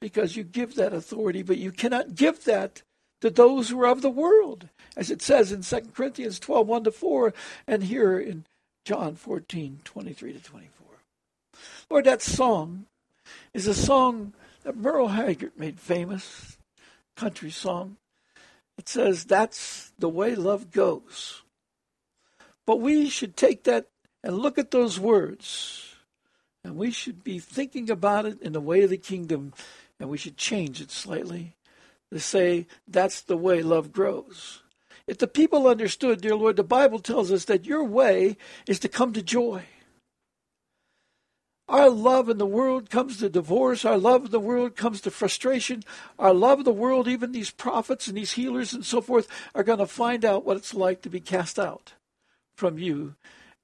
Because 0.00 0.36
you 0.36 0.42
give 0.42 0.74
that 0.74 0.92
authority, 0.92 1.42
but 1.42 1.58
you 1.58 1.72
cannot 1.72 2.16
give 2.16 2.44
that 2.44 2.82
to 3.22 3.30
those 3.30 3.68
who 3.68 3.80
are 3.80 3.86
of 3.86 4.02
the 4.02 4.10
world, 4.10 4.68
as 4.96 5.10
it 5.10 5.22
says 5.22 5.52
in 5.52 5.62
2 5.62 5.92
Corinthians 5.94 6.40
12, 6.40 6.66
1 6.66 6.84
to 6.84 6.90
4, 6.90 7.32
and 7.68 7.84
here 7.84 8.18
in 8.18 8.44
John 8.84 9.14
14, 9.14 9.78
23 9.84 10.32
to 10.32 10.40
24. 10.40 10.91
Lord, 11.90 12.04
that 12.04 12.22
song 12.22 12.86
is 13.54 13.66
a 13.66 13.74
song 13.74 14.32
that 14.62 14.76
Merle 14.76 15.08
Haggard 15.08 15.52
made 15.56 15.78
famous 15.78 16.56
country 17.16 17.50
song. 17.50 17.96
It 18.78 18.88
says, 18.88 19.24
That's 19.24 19.92
the 19.98 20.08
way 20.08 20.34
love 20.34 20.70
goes. 20.70 21.42
But 22.66 22.80
we 22.80 23.08
should 23.08 23.36
take 23.36 23.64
that 23.64 23.86
and 24.22 24.38
look 24.38 24.56
at 24.56 24.70
those 24.70 25.00
words, 25.00 25.96
and 26.64 26.76
we 26.76 26.90
should 26.90 27.24
be 27.24 27.38
thinking 27.38 27.90
about 27.90 28.24
it 28.24 28.40
in 28.40 28.52
the 28.52 28.60
way 28.60 28.82
of 28.82 28.90
the 28.90 28.96
kingdom, 28.96 29.52
and 29.98 30.08
we 30.08 30.18
should 30.18 30.36
change 30.36 30.80
it 30.80 30.90
slightly 30.90 31.56
to 32.12 32.20
say 32.20 32.66
that's 32.86 33.20
the 33.22 33.36
way 33.36 33.62
love 33.62 33.92
grows. 33.92 34.62
If 35.06 35.18
the 35.18 35.26
people 35.26 35.66
understood, 35.66 36.20
dear 36.20 36.36
Lord, 36.36 36.56
the 36.56 36.62
Bible 36.62 37.00
tells 37.00 37.32
us 37.32 37.46
that 37.46 37.66
your 37.66 37.82
way 37.82 38.36
is 38.68 38.78
to 38.80 38.88
come 38.88 39.12
to 39.14 39.22
joy. 39.22 39.64
Our 41.68 41.88
love 41.88 42.28
in 42.28 42.38
the 42.38 42.46
world 42.46 42.90
comes 42.90 43.18
to 43.18 43.28
divorce. 43.28 43.84
Our 43.84 43.96
love 43.96 44.26
in 44.26 44.30
the 44.30 44.40
world 44.40 44.76
comes 44.76 45.00
to 45.02 45.10
frustration. 45.10 45.82
Our 46.18 46.34
love 46.34 46.60
of 46.60 46.64
the 46.64 46.72
world, 46.72 47.08
even 47.08 47.32
these 47.32 47.50
prophets 47.50 48.08
and 48.08 48.16
these 48.16 48.32
healers 48.32 48.72
and 48.72 48.84
so 48.84 49.00
forth, 49.00 49.28
are 49.54 49.62
going 49.62 49.78
to 49.78 49.86
find 49.86 50.24
out 50.24 50.44
what 50.44 50.56
it's 50.56 50.74
like 50.74 51.02
to 51.02 51.10
be 51.10 51.20
cast 51.20 51.58
out 51.58 51.94
from 52.56 52.78
you. 52.78 53.14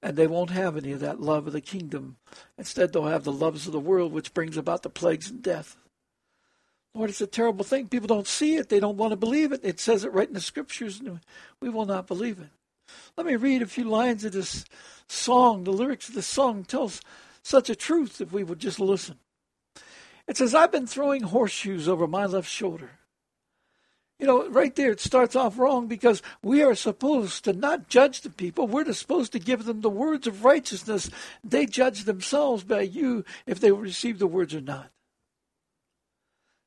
And 0.01 0.15
they 0.15 0.27
won't 0.27 0.51
have 0.51 0.77
any 0.77 0.93
of 0.93 1.01
that 1.01 1.19
love 1.19 1.45
of 1.45 1.53
the 1.53 1.61
kingdom. 1.61 2.15
Instead, 2.57 2.93
they'll 2.93 3.05
have 3.07 3.25
the 3.25 3.33
loves 3.33 3.67
of 3.67 3.73
the 3.73 3.79
world, 3.79 4.13
which 4.13 4.33
brings 4.33 4.55
about 4.55 4.83
the 4.83 4.89
plagues 4.89 5.29
and 5.29 5.43
death. 5.43 5.75
Lord, 6.95 7.09
it's 7.09 7.21
a 7.21 7.27
terrible 7.27 7.65
thing. 7.65 7.89
People 7.89 8.07
don't 8.07 8.27
see 8.27 8.55
it. 8.55 8.69
They 8.69 8.79
don't 8.79 8.97
want 8.97 9.11
to 9.11 9.17
believe 9.17 9.51
it. 9.51 9.59
It 9.61 9.79
says 9.79 10.03
it 10.03 10.13
right 10.13 10.27
in 10.27 10.33
the 10.33 10.41
scriptures, 10.41 10.99
and 10.99 11.19
we 11.61 11.69
will 11.69 11.85
not 11.85 12.07
believe 12.07 12.39
it. 12.39 12.49
Let 13.17 13.27
me 13.27 13.35
read 13.35 13.61
a 13.61 13.67
few 13.67 13.83
lines 13.83 14.25
of 14.25 14.31
this 14.31 14.65
song. 15.07 15.65
The 15.65 15.71
lyrics 15.71 16.09
of 16.09 16.15
the 16.15 16.21
song 16.21 16.63
tells 16.63 17.01
such 17.49 17.69
a 17.69 17.75
truth 17.75 18.21
if 18.21 18.31
we 18.31 18.43
would 18.43 18.59
just 18.59 18.79
listen. 18.79 19.17
It 20.27 20.37
says, 20.37 20.53
I've 20.53 20.71
been 20.71 20.87
throwing 20.87 21.23
horseshoes 21.23 21.87
over 21.87 22.07
my 22.07 22.25
left 22.25 22.49
shoulder. 22.49 22.91
You 24.19 24.27
know, 24.27 24.49
right 24.49 24.75
there 24.75 24.91
it 24.91 24.99
starts 24.99 25.35
off 25.35 25.57
wrong 25.57 25.87
because 25.87 26.21
we 26.43 26.61
are 26.61 26.75
supposed 26.75 27.45
to 27.45 27.53
not 27.53 27.87
judge 27.87 28.21
the 28.21 28.29
people. 28.29 28.67
We're 28.67 28.91
supposed 28.93 29.31
to 29.31 29.39
give 29.39 29.63
them 29.63 29.81
the 29.81 29.89
words 29.89 30.27
of 30.27 30.43
righteousness. 30.43 31.09
They 31.43 31.65
judge 31.65 32.03
themselves 32.03 32.63
by 32.63 32.81
you 32.81 33.23
if 33.47 33.59
they 33.59 33.71
receive 33.71 34.19
the 34.19 34.27
words 34.27 34.53
or 34.53 34.61
not. 34.61 34.91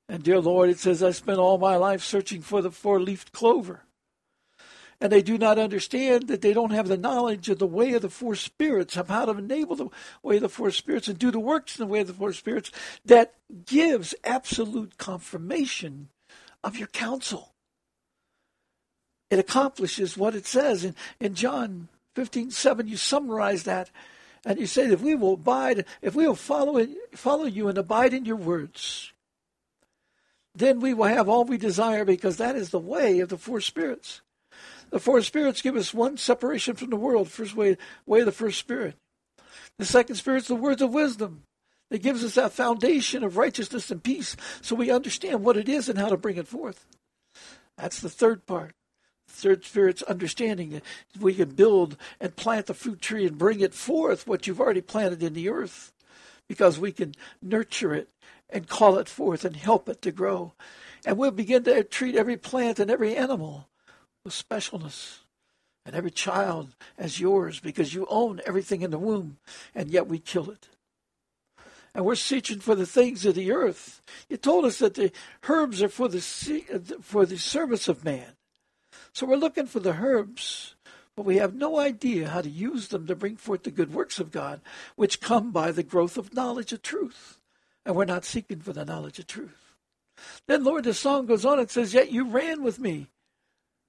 And 0.09 0.23
dear 0.23 0.41
Lord, 0.41 0.71
it 0.71 0.79
says, 0.79 1.03
I 1.03 1.11
spent 1.11 1.39
all 1.39 1.59
my 1.59 1.77
life 1.77 2.03
searching 2.03 2.41
for 2.41 2.63
the 2.63 2.71
four 2.71 3.01
leafed 3.01 3.33
clover. 3.33 3.85
And 5.03 5.11
they 5.11 5.21
do 5.21 5.37
not 5.37 5.59
understand 5.59 6.29
that 6.29 6.43
they 6.43 6.53
don't 6.53 6.71
have 6.71 6.87
the 6.87 6.97
knowledge 6.97 7.49
of 7.49 7.59
the 7.59 7.67
way 7.67 7.93
of 7.95 8.03
the 8.03 8.09
four 8.09 8.37
spirits, 8.37 8.97
of 8.97 9.09
how 9.09 9.25
to 9.25 9.33
enable 9.33 9.75
the 9.75 9.89
way 10.23 10.37
of 10.37 10.43
the 10.43 10.49
four 10.49 10.71
spirits 10.71 11.09
and 11.09 11.19
do 11.19 11.33
the 11.33 11.41
works 11.41 11.77
in 11.77 11.85
the 11.85 11.93
way 11.93 11.99
of 11.99 12.07
the 12.07 12.15
four 12.15 12.33
spirits 12.33 12.71
that 13.05 13.35
gives 13.67 14.15
absolute 14.23 14.99
confirmation 14.99 16.09
of 16.63 16.77
your 16.77 16.87
counsel. 16.87 17.53
It 19.29 19.41
accomplishes 19.41 20.17
what 20.17 20.37
it 20.37 20.47
says. 20.47 20.85
In, 20.85 20.95
in 21.19 21.35
John 21.35 21.89
15 22.15 22.53
7, 22.53 22.87
you 22.87 22.97
summarize 22.97 23.65
that 23.65 23.91
and 24.47 24.61
you 24.61 24.69
say, 24.69 24.85
if 24.85 25.01
we 25.01 25.17
will 25.17 25.35
abide, 25.35 25.85
if 26.01 26.15
we 26.15 26.29
will 26.29 26.37
follow, 26.37 26.87
follow 27.13 27.47
you 27.47 27.67
and 27.67 27.77
abide 27.77 28.15
in 28.15 28.25
your 28.25 28.37
words, 28.37 29.13
then 30.55 30.79
we 30.79 30.95
will 30.95 31.07
have 31.07 31.29
all 31.29 31.45
we 31.45 31.59
desire 31.59 32.05
because 32.05 32.37
that 32.37 32.55
is 32.55 32.71
the 32.71 32.79
way 32.79 33.19
of 33.19 33.31
the 33.31 33.37
four 33.37 33.61
spirits. 33.61 34.21
The 34.93 35.01
four 35.01 35.23
spirits 35.23 35.63
give 35.63 35.75
us 35.75 35.95
one 35.95 36.19
separation 36.19 36.77
from 36.77 36.91
the 36.91 36.97
world, 36.97 37.31
first 37.31 37.57
way, 37.57 37.79
way 38.05 38.21
of 38.21 38.27
the 38.27 38.33
first 38.33 38.59
spirit. 38.59 38.95
The 39.79 39.87
second 39.87 40.17
spirit 40.17 40.43
is 40.43 40.49
the 40.49 40.55
words 40.55 40.83
of 40.83 40.93
wisdom. 40.93 41.45
It 41.91 42.03
gives 42.03 42.23
us 42.23 42.35
that 42.35 42.53
foundation 42.53 43.25
of 43.25 43.39
righteousness 43.39 43.91
and 43.91 44.03
peace 44.03 44.37
so 44.61 44.77
we 44.77 44.91
understand 44.91 45.43
what 45.43 45.57
it 45.57 45.69
is 45.69 45.89
and 45.89 45.99
how 45.99 46.11
to 46.11 46.19
bring 46.19 46.37
it 46.37 46.47
forth. 46.47 46.85
That's 47.79 48.01
the 48.01 48.11
third 48.11 48.45
part. 48.45 48.75
The 49.29 49.33
third 49.33 49.65
spirit's 49.65 50.03
understanding 50.03 50.71
that 50.71 51.23
we 51.23 51.35
can 51.35 51.51
build 51.51 51.97
and 52.21 52.37
plant 52.37 52.67
the 52.67 52.75
fruit 52.75 53.01
tree 53.01 53.27
and 53.27 53.39
bring 53.39 53.61
it 53.61 53.73
forth, 53.73 54.27
what 54.27 54.47
you've 54.47 54.61
already 54.61 54.83
planted 54.83 55.23
in 55.23 55.33
the 55.33 55.49
earth, 55.49 55.91
because 56.49 56.79
we 56.79 56.93
can 56.93 57.15
nurture 57.41 57.95
it 57.95 58.11
and 58.51 58.69
call 58.69 58.99
it 58.99 59.09
forth 59.09 59.47
and 59.47 59.57
help 59.57 59.89
it 59.89 60.03
to 60.03 60.13
grow. 60.13 60.53
And 61.07 61.17
we'll 61.17 61.31
begin 61.31 61.65
to 61.65 61.83
treat 61.83 62.15
every 62.15 62.37
plant 62.37 62.79
and 62.79 62.91
every 62.91 63.17
animal 63.17 63.69
with 64.25 64.35
specialness 64.35 65.19
and 65.85 65.95
every 65.95 66.11
child 66.11 66.75
as 66.97 67.21
yours 67.21 67.61
because 67.61 67.95
you 67.95 68.07
own 68.09 68.41
everything 68.47 68.83
in 68.83 68.91
the 68.91 68.99
womb, 68.99 69.39
and 69.75 69.91
yet 69.91 70.07
we 70.07 70.19
kill 70.19 70.51
it. 70.51 70.69
And 71.95 72.05
we're 72.05 72.15
searching 72.15 72.61
for 72.61 72.75
the 72.75 72.87
things 72.87 73.27
of 73.27 73.35
the 73.35 73.53
earth. 73.53 74.01
You 74.29 74.37
told 74.39 74.65
us 74.65 74.79
that 74.79 74.95
the 74.95 75.13
herbs 75.47 75.83
are 75.83 75.89
for 75.89 76.09
the 76.09 76.65
uh, 76.73 77.03
for 77.03 77.27
the 77.27 77.39
service 77.39 77.89
of 77.89 78.05
man. 78.05 78.33
So 79.13 79.27
we're 79.27 79.37
looking 79.37 79.67
for 79.67 79.81
the 79.81 79.93
herbs, 79.93 80.75
but 81.17 81.27
we 81.27 81.37
have 81.37 81.55
no 81.55 81.79
idea 81.79 82.31
how 82.31 82.41
to 82.41 82.49
use 82.49 82.89
them 82.89 83.07
to 83.09 83.15
bring 83.15 83.37
forth 83.37 83.65
the 83.65 83.71
good 83.71 83.93
works 83.93 84.19
of 84.19 84.31
God, 84.31 84.63
which 84.97 85.21
come 85.21 85.51
by 85.51 85.71
the 85.71 85.83
growth 85.83 86.17
of 86.17 86.33
knowledge 86.33 86.73
of 86.73 86.81
truth 86.81 87.43
and 87.85 87.97
we're 87.97 88.05
not 88.05 88.25
seeking 88.25 88.61
for 88.61 88.73
the 88.73 88.85
knowledge 88.85 89.19
of 89.19 89.27
truth. 89.27 89.75
Then, 90.47 90.65
Lord, 90.65 90.85
the 90.85 90.95
song 90.95 91.27
goes 91.27 91.45
on. 91.45 91.59
and 91.59 91.71
says, 91.71 91.95
Yet 91.95 92.13
you 92.13 92.29
ran 92.29 92.63
with 92.63 92.79
me. 92.79 93.09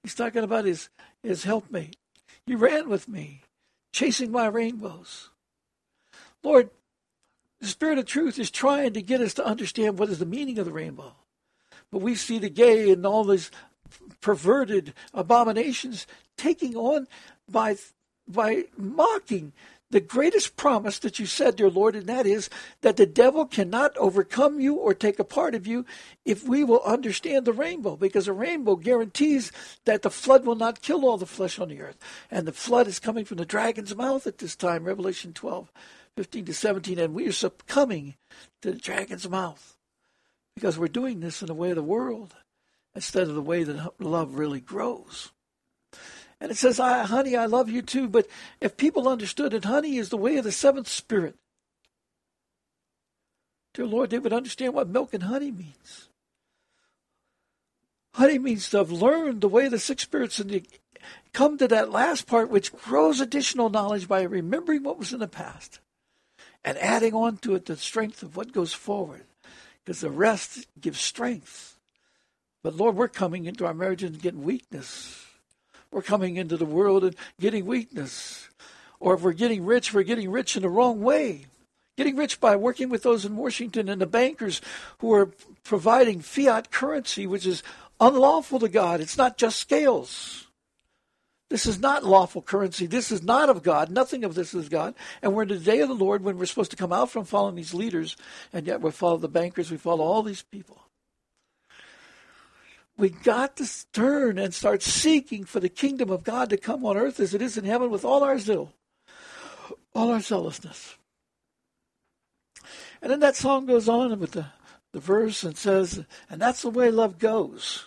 He's 0.04 0.14
talking 0.14 0.44
about 0.44 0.66
his, 0.66 0.90
his 1.22 1.44
helpmate. 1.44 1.96
You 2.46 2.58
ran 2.58 2.90
with 2.90 3.08
me, 3.08 3.40
chasing 3.90 4.30
my 4.30 4.46
rainbows. 4.46 5.30
Lord, 6.42 6.68
the 7.58 7.66
Spirit 7.66 7.96
of 7.96 8.04
truth 8.04 8.38
is 8.38 8.50
trying 8.50 8.92
to 8.92 9.00
get 9.00 9.22
us 9.22 9.32
to 9.34 9.44
understand 9.44 9.98
what 9.98 10.10
is 10.10 10.18
the 10.18 10.26
meaning 10.26 10.58
of 10.58 10.66
the 10.66 10.72
rainbow. 10.72 11.14
But 11.90 12.02
we 12.02 12.14
see 12.16 12.38
the 12.38 12.50
gay 12.50 12.92
and 12.92 13.06
all 13.06 13.24
these 13.24 13.50
perverted 14.20 14.92
abominations 15.14 16.06
taking 16.36 16.76
on 16.76 17.08
by, 17.50 17.76
by 18.28 18.64
mocking 18.76 19.54
the 19.90 20.00
greatest 20.00 20.56
promise 20.56 20.98
that 21.00 21.18
you 21.18 21.26
said, 21.26 21.56
dear 21.56 21.70
Lord, 21.70 21.94
and 21.94 22.06
that 22.06 22.26
is 22.26 22.50
that 22.80 22.96
the 22.96 23.06
devil 23.06 23.46
cannot 23.46 23.96
overcome 23.96 24.58
you 24.58 24.74
or 24.74 24.94
take 24.94 25.18
a 25.18 25.24
part 25.24 25.54
of 25.54 25.66
you 25.66 25.84
if 26.24 26.46
we 26.48 26.64
will 26.64 26.82
understand 26.82 27.44
the 27.44 27.52
rainbow, 27.52 27.96
because 27.96 28.26
a 28.26 28.32
rainbow 28.32 28.76
guarantees 28.76 29.52
that 29.84 30.02
the 30.02 30.10
flood 30.10 30.44
will 30.44 30.56
not 30.56 30.82
kill 30.82 31.04
all 31.04 31.18
the 31.18 31.26
flesh 31.26 31.58
on 31.58 31.68
the 31.68 31.80
earth. 31.80 31.98
And 32.30 32.46
the 32.46 32.52
flood 32.52 32.88
is 32.88 32.98
coming 32.98 33.24
from 33.24 33.36
the 33.36 33.44
dragon's 33.44 33.94
mouth 33.94 34.26
at 34.26 34.38
this 34.38 34.56
time, 34.56 34.84
Revelation 34.84 35.32
12, 35.32 35.70
15 36.16 36.44
to 36.46 36.54
17, 36.54 36.98
and 36.98 37.14
we 37.14 37.28
are 37.28 37.32
succumbing 37.32 38.14
to 38.62 38.72
the 38.72 38.78
dragon's 38.78 39.28
mouth 39.28 39.76
because 40.56 40.78
we're 40.78 40.88
doing 40.88 41.20
this 41.20 41.40
in 41.40 41.46
the 41.46 41.54
way 41.54 41.70
of 41.70 41.76
the 41.76 41.82
world 41.82 42.34
instead 42.94 43.28
of 43.28 43.34
the 43.34 43.42
way 43.42 43.64
that 43.64 44.00
love 44.00 44.36
really 44.36 44.60
grows. 44.60 45.30
And 46.40 46.50
it 46.50 46.56
says, 46.56 46.80
I, 46.80 47.04
honey, 47.04 47.36
I 47.36 47.46
love 47.46 47.68
you 47.68 47.82
too. 47.82 48.08
But 48.08 48.26
if 48.60 48.76
people 48.76 49.08
understood 49.08 49.52
that 49.52 49.64
honey 49.64 49.96
is 49.96 50.08
the 50.08 50.16
way 50.16 50.36
of 50.36 50.44
the 50.44 50.52
seventh 50.52 50.88
spirit, 50.88 51.36
dear 53.72 53.86
Lord, 53.86 54.10
they 54.10 54.18
would 54.18 54.32
understand 54.32 54.74
what 54.74 54.88
milk 54.88 55.14
and 55.14 55.24
honey 55.24 55.50
means. 55.50 56.08
Honey 58.14 58.38
means 58.38 58.68
to 58.70 58.78
have 58.78 58.92
learned 58.92 59.40
the 59.40 59.48
way 59.48 59.66
of 59.66 59.72
the 59.72 59.78
six 59.78 60.02
spirits 60.02 60.38
and 60.38 60.50
to 60.50 60.62
come 61.32 61.58
to 61.58 61.66
that 61.68 61.90
last 61.90 62.26
part, 62.26 62.50
which 62.50 62.72
grows 62.72 63.20
additional 63.20 63.70
knowledge 63.70 64.06
by 64.06 64.22
remembering 64.22 64.82
what 64.82 64.98
was 64.98 65.12
in 65.12 65.18
the 65.20 65.26
past 65.26 65.80
and 66.64 66.78
adding 66.78 67.14
on 67.14 67.36
to 67.38 67.54
it 67.54 67.66
the 67.66 67.76
strength 67.76 68.22
of 68.22 68.36
what 68.36 68.52
goes 68.52 68.72
forward, 68.72 69.24
because 69.84 70.00
the 70.00 70.10
rest 70.10 70.66
gives 70.80 71.00
strength. 71.00 71.76
But 72.62 72.76
Lord, 72.76 72.96
we're 72.96 73.08
coming 73.08 73.44
into 73.44 73.66
our 73.66 73.74
marriage 73.74 74.02
and 74.02 74.20
getting 74.20 74.44
weakness. 74.44 75.23
We're 75.94 76.02
coming 76.02 76.38
into 76.38 76.56
the 76.56 76.64
world 76.64 77.04
and 77.04 77.14
getting 77.38 77.66
weakness. 77.66 78.48
Or 78.98 79.14
if 79.14 79.20
we're 79.20 79.32
getting 79.32 79.64
rich, 79.64 79.94
we're 79.94 80.02
getting 80.02 80.28
rich 80.28 80.56
in 80.56 80.62
the 80.62 80.68
wrong 80.68 81.00
way. 81.00 81.46
Getting 81.96 82.16
rich 82.16 82.40
by 82.40 82.56
working 82.56 82.88
with 82.88 83.04
those 83.04 83.24
in 83.24 83.36
Washington 83.36 83.88
and 83.88 84.00
the 84.00 84.06
bankers 84.06 84.60
who 84.98 85.12
are 85.12 85.30
providing 85.62 86.20
fiat 86.20 86.72
currency, 86.72 87.28
which 87.28 87.46
is 87.46 87.62
unlawful 88.00 88.58
to 88.58 88.68
God. 88.68 89.00
It's 89.00 89.16
not 89.16 89.38
just 89.38 89.60
scales. 89.60 90.48
This 91.48 91.64
is 91.64 91.78
not 91.78 92.02
lawful 92.02 92.42
currency. 92.42 92.86
This 92.86 93.12
is 93.12 93.22
not 93.22 93.48
of 93.48 93.62
God. 93.62 93.88
Nothing 93.88 94.24
of 94.24 94.34
this 94.34 94.52
is 94.52 94.68
God. 94.68 94.96
And 95.22 95.32
we're 95.32 95.42
in 95.42 95.48
the 95.50 95.58
day 95.58 95.78
of 95.78 95.88
the 95.88 95.94
Lord 95.94 96.24
when 96.24 96.38
we're 96.38 96.46
supposed 96.46 96.72
to 96.72 96.76
come 96.76 96.92
out 96.92 97.08
from 97.08 97.24
following 97.24 97.54
these 97.54 97.72
leaders, 97.72 98.16
and 98.52 98.66
yet 98.66 98.80
we 98.80 98.90
follow 98.90 99.18
the 99.18 99.28
bankers, 99.28 99.70
we 99.70 99.76
follow 99.76 100.04
all 100.04 100.24
these 100.24 100.42
people. 100.42 100.83
We 102.96 103.08
got 103.08 103.56
to 103.56 103.68
turn 103.92 104.38
and 104.38 104.54
start 104.54 104.82
seeking 104.82 105.44
for 105.44 105.58
the 105.58 105.68
kingdom 105.68 106.10
of 106.10 106.22
God 106.22 106.50
to 106.50 106.56
come 106.56 106.84
on 106.86 106.96
earth 106.96 107.18
as 107.18 107.34
it 107.34 107.42
is 107.42 107.56
in 107.56 107.64
heaven 107.64 107.90
with 107.90 108.04
all 108.04 108.22
our 108.22 108.38
zeal, 108.38 108.72
all 109.94 110.12
our 110.12 110.20
zealousness. 110.20 110.96
And 113.02 113.10
then 113.10 113.20
that 113.20 113.36
song 113.36 113.66
goes 113.66 113.88
on 113.88 114.18
with 114.20 114.32
the, 114.32 114.46
the 114.92 115.00
verse 115.00 115.42
and 115.42 115.56
says, 115.56 116.04
and 116.30 116.40
that's 116.40 116.62
the 116.62 116.70
way 116.70 116.90
love 116.90 117.18
goes. 117.18 117.86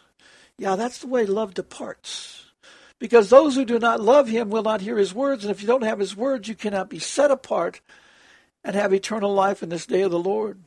Yeah, 0.58 0.76
that's 0.76 1.00
the 1.00 1.08
way 1.08 1.26
love 1.26 1.54
departs. 1.54 2.52
Because 3.00 3.30
those 3.30 3.56
who 3.56 3.64
do 3.64 3.80
not 3.80 4.02
love 4.02 4.28
him 4.28 4.50
will 4.50 4.64
not 4.64 4.82
hear 4.82 4.98
his 4.98 5.14
words, 5.14 5.46
and 5.46 5.52
if 5.52 5.62
you 5.62 5.68
don't 5.68 5.84
have 5.84 6.00
his 6.00 6.18
words, 6.18 6.48
you 6.48 6.56
cannot 6.56 6.90
be 6.90 7.00
set 7.00 7.32
apart 7.32 7.80
and 8.64 8.76
have 8.76 8.94
eternal 8.94 9.34
life 9.34 9.64
in 9.64 9.70
this 9.70 9.86
day 9.86 10.02
of 10.02 10.12
the 10.12 10.20
Lord 10.20 10.60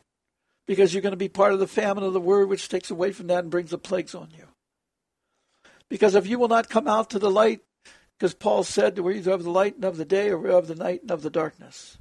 because 0.71 0.95
you're 0.95 1.03
going 1.03 1.11
to 1.11 1.17
be 1.17 1.29
part 1.29 1.53
of 1.53 1.59
the 1.59 1.67
famine 1.67 2.05
of 2.05 2.13
the 2.13 2.21
word, 2.21 2.49
which 2.49 2.69
takes 2.69 2.93
away 2.93 3.11
from 3.11 3.27
that 3.27 3.41
and 3.41 3.51
brings 3.51 3.71
the 3.71 3.77
plagues 3.77 4.15
on 4.15 4.29
you. 4.31 4.45
Because 5.89 6.15
if 6.15 6.29
you 6.29 6.39
will 6.39 6.47
not 6.47 6.69
come 6.69 6.87
out 6.87 7.11
to 7.11 7.19
the 7.19 7.29
light, 7.29 7.63
because 8.17 8.35
Paul 8.35 8.63
said, 8.63 8.97
we're 8.97 9.11
either 9.11 9.33
of 9.33 9.43
the 9.43 9.51
light 9.51 9.75
and 9.75 9.85
of 9.85 9.97
the 9.97 10.05
day, 10.05 10.29
or 10.29 10.39
we're 10.39 10.57
of 10.57 10.69
the 10.69 10.77
night 10.77 11.03
and 11.03 11.11
of 11.11 11.23
the 11.23 11.29
darkness. 11.29 11.99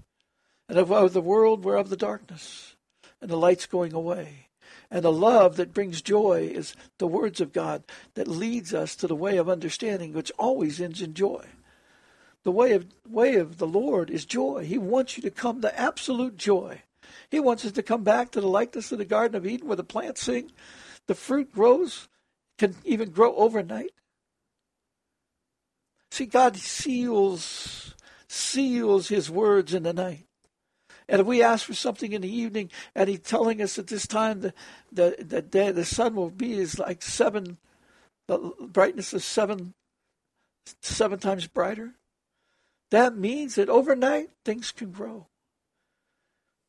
And 0.67 0.77
if 0.77 0.91
of 0.91 1.13
the 1.13 1.19
world, 1.19 1.65
we're 1.65 1.77
of 1.77 1.89
the 1.89 1.97
darkness. 1.97 2.75
And 3.19 3.31
the 3.31 3.37
light's 3.37 3.65
going 3.65 3.91
away. 3.91 4.49
And 4.91 5.03
the 5.03 5.11
love 5.11 5.55
that 5.55 5.73
brings 5.73 6.03
joy 6.03 6.51
is 6.53 6.75
the 6.99 7.07
words 7.07 7.41
of 7.41 7.51
God 7.51 7.85
that 8.13 8.27
leads 8.27 8.71
us 8.71 8.95
to 8.97 9.07
the 9.07 9.15
way 9.15 9.37
of 9.37 9.49
understanding, 9.49 10.13
which 10.13 10.31
always 10.37 10.79
ends 10.79 11.01
in 11.01 11.15
joy. 11.15 11.43
The 12.43 12.51
way 12.51 12.73
of 12.73 12.85
way 13.09 13.33
of 13.33 13.57
the 13.57 13.65
Lord 13.65 14.11
is 14.11 14.25
joy. 14.25 14.65
He 14.65 14.77
wants 14.77 15.17
you 15.17 15.23
to 15.23 15.31
come 15.31 15.61
to 15.61 15.79
absolute 15.79 16.37
joy. 16.37 16.83
He 17.31 17.39
wants 17.39 17.65
us 17.65 17.71
to 17.73 17.83
come 17.83 18.03
back 18.03 18.31
to 18.31 18.41
the 18.41 18.47
likeness 18.47 18.91
of 18.91 18.97
the 18.97 19.05
Garden 19.05 19.35
of 19.35 19.45
Eden 19.45 19.67
where 19.67 19.75
the 19.75 19.83
plants 19.83 20.21
sing, 20.21 20.51
the 21.07 21.15
fruit 21.15 21.51
grows, 21.51 22.07
can 22.57 22.75
even 22.83 23.11
grow 23.11 23.35
overnight. 23.35 23.91
See, 26.11 26.25
God 26.25 26.57
seals 26.57 27.95
seals 28.27 29.07
his 29.07 29.29
words 29.29 29.73
in 29.73 29.83
the 29.83 29.93
night. 29.93 30.25
And 31.07 31.21
if 31.21 31.25
we 31.25 31.41
ask 31.41 31.65
for 31.65 31.73
something 31.73 32.13
in 32.13 32.21
the 32.21 32.31
evening 32.31 32.69
and 32.93 33.09
he's 33.09 33.21
telling 33.21 33.61
us 33.61 33.79
at 33.79 33.87
this 33.87 34.05
time 34.05 34.41
the 34.41 34.53
the 34.91 35.15
the, 35.19 35.41
day, 35.41 35.71
the 35.71 35.85
sun 35.85 36.15
will 36.15 36.29
be 36.29 36.53
is 36.53 36.79
like 36.79 37.01
seven 37.01 37.57
the 38.27 38.53
brightness 38.59 39.13
of 39.13 39.23
seven 39.23 39.73
seven 40.81 41.19
times 41.19 41.47
brighter, 41.47 41.93
that 42.91 43.15
means 43.15 43.55
that 43.55 43.69
overnight 43.69 44.29
things 44.43 44.71
can 44.71 44.91
grow 44.91 45.27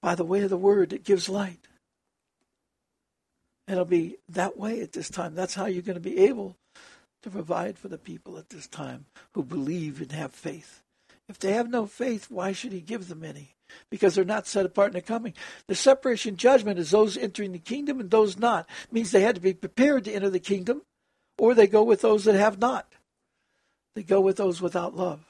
by 0.03 0.15
the 0.15 0.25
way 0.25 0.43
of 0.43 0.51
the 0.51 0.57
word 0.57 0.91
that 0.91 1.05
gives 1.05 1.29
light. 1.29 1.69
It'll 3.69 3.85
be 3.85 4.17
that 4.29 4.57
way 4.57 4.81
at 4.81 4.93
this 4.93 5.09
time. 5.09 5.35
That's 5.35 5.55
how 5.55 5.67
you're 5.67 5.83
going 5.83 5.95
to 5.95 6.01
be 6.01 6.19
able 6.19 6.57
to 7.23 7.31
provide 7.31 7.79
for 7.79 7.89
the 7.89 7.99
people 7.99 8.39
at 8.39 8.49
this 8.49 8.67
time 8.67 9.07
who 9.33 9.43
believe 9.43 10.01
and 10.01 10.13
have 10.13 10.33
faith. 10.33 10.83
If 11.29 11.39
they 11.39 11.53
have 11.53 11.71
no 11.71 11.87
faith, 11.87 12.27
why 12.31 12.53
should 12.53 12.73
he 12.73 12.81
give 12.81 13.07
them 13.09 13.23
any? 13.23 13.55
Because 13.89 14.15
they're 14.17 14.25
not 14.25 14.49
set 14.49 14.67
apart 14.67 14.89
in 14.89 14.93
they're 14.95 15.03
coming. 15.03 15.35
The 15.69 15.77
separation 15.77 16.37
judgment 16.37 16.81
is 16.81 16.91
those 16.91 17.17
entering 17.17 17.53
the 17.53 17.61
kingdom 17.61 18.01
and 18.01 18.11
those 18.11 18.37
not. 18.37 18.69
It 18.85 18.93
means 18.93 19.13
they 19.13 19.21
had 19.21 19.37
to 19.37 19.41
be 19.41 19.55
prepared 19.55 20.05
to 20.07 20.13
enter 20.13 20.31
the 20.31 20.41
kingdom, 20.41 20.83
or 21.39 21.55
they 21.55 21.69
go 21.69 21.85
with 21.85 22.01
those 22.01 22.25
that 22.25 22.35
have 22.35 22.59
not. 22.59 22.93
They 23.95 24.03
go 24.03 24.21
with 24.21 24.39
those 24.39 24.61
without 24.61 24.97
love. 24.97 25.21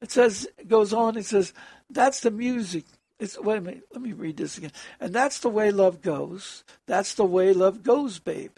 It 0.00 0.12
says, 0.12 0.46
it 0.58 0.68
goes 0.68 0.92
on, 0.92 1.16
it 1.16 1.24
says, 1.24 1.52
that's 1.90 2.20
the 2.20 2.30
music. 2.30 2.84
It's, 3.18 3.38
wait 3.38 3.58
a 3.58 3.60
minute, 3.60 3.84
let 3.92 4.02
me 4.02 4.12
read 4.12 4.36
this 4.36 4.58
again. 4.58 4.72
And 5.00 5.14
that's 5.14 5.38
the 5.38 5.48
way 5.48 5.70
love 5.70 6.02
goes. 6.02 6.64
That's 6.86 7.14
the 7.14 7.24
way 7.24 7.52
love 7.52 7.82
goes, 7.82 8.18
babe. 8.18 8.56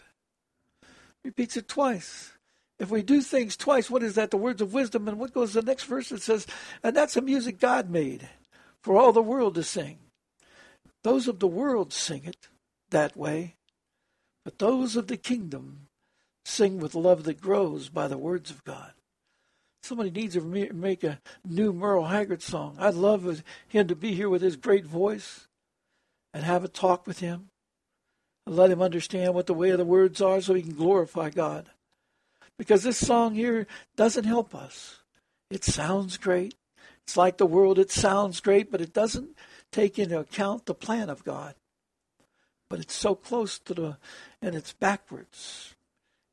Repeats 1.23 1.57
it 1.57 1.67
twice. 1.67 2.33
If 2.79 2.89
we 2.89 3.01
do 3.01 3.21
things 3.21 3.57
twice, 3.57 3.89
what 3.89 4.03
is 4.03 4.15
that? 4.15 4.31
The 4.31 4.37
words 4.37 4.61
of 4.61 4.73
wisdom. 4.73 5.07
And 5.07 5.19
what 5.19 5.33
goes 5.33 5.53
the 5.53 5.61
next 5.61 5.83
verse? 5.83 6.11
It 6.11 6.21
says, 6.21 6.47
and 6.83 6.95
that's 6.95 7.15
the 7.15 7.21
music 7.21 7.59
God 7.59 7.89
made 7.89 8.29
for 8.81 8.97
all 8.97 9.11
the 9.11 9.21
world 9.21 9.55
to 9.55 9.63
sing. 9.63 9.99
Those 11.03 11.27
of 11.27 11.39
the 11.39 11.47
world 11.47 11.93
sing 11.93 12.23
it 12.25 12.47
that 12.89 13.15
way, 13.15 13.55
but 14.43 14.59
those 14.59 14.95
of 14.95 15.07
the 15.07 15.17
kingdom 15.17 15.87
sing 16.45 16.79
with 16.79 16.95
love 16.95 17.23
that 17.23 17.41
grows 17.41 17.89
by 17.89 18.07
the 18.07 18.17
words 18.17 18.49
of 18.49 18.63
God. 18.63 18.93
Somebody 19.83 20.11
needs 20.11 20.33
to 20.33 20.41
make 20.41 21.03
a 21.03 21.19
new 21.45 21.71
Merle 21.71 22.05
Haggard 22.05 22.41
song. 22.41 22.75
I'd 22.79 22.95
love 22.95 23.43
him 23.67 23.87
to 23.87 23.95
be 23.95 24.13
here 24.13 24.29
with 24.29 24.41
his 24.41 24.57
great 24.57 24.85
voice 24.85 25.47
and 26.33 26.43
have 26.43 26.63
a 26.63 26.67
talk 26.67 27.07
with 27.07 27.19
him 27.19 27.49
and 28.45 28.55
let 28.55 28.71
him 28.71 28.81
understand 28.81 29.33
what 29.33 29.47
the 29.47 29.53
way 29.53 29.69
of 29.69 29.77
the 29.77 29.85
words 29.85 30.21
are 30.21 30.41
so 30.41 30.53
he 30.53 30.61
can 30.61 30.73
glorify 30.73 31.29
God 31.29 31.69
because 32.57 32.83
this 32.83 32.97
song 32.97 33.35
here 33.35 33.67
doesn't 33.95 34.25
help 34.25 34.55
us. 34.55 35.03
It 35.49 35.63
sounds 35.63 36.17
great. 36.17 36.55
It's 37.03 37.15
like 37.15 37.37
the 37.37 37.45
world, 37.45 37.79
it 37.79 37.91
sounds 37.91 38.41
great, 38.41 38.69
but 38.71 38.81
it 38.81 38.93
doesn't 38.93 39.29
take 39.71 39.97
into 39.97 40.19
account 40.19 40.65
the 40.65 40.73
plan 40.73 41.09
of 41.09 41.23
God. 41.23 41.55
But 42.69 42.79
it's 42.79 42.95
so 42.95 43.15
close 43.15 43.59
to 43.59 43.73
the, 43.73 43.97
and 44.41 44.55
it's 44.55 44.73
backwards. 44.73 45.75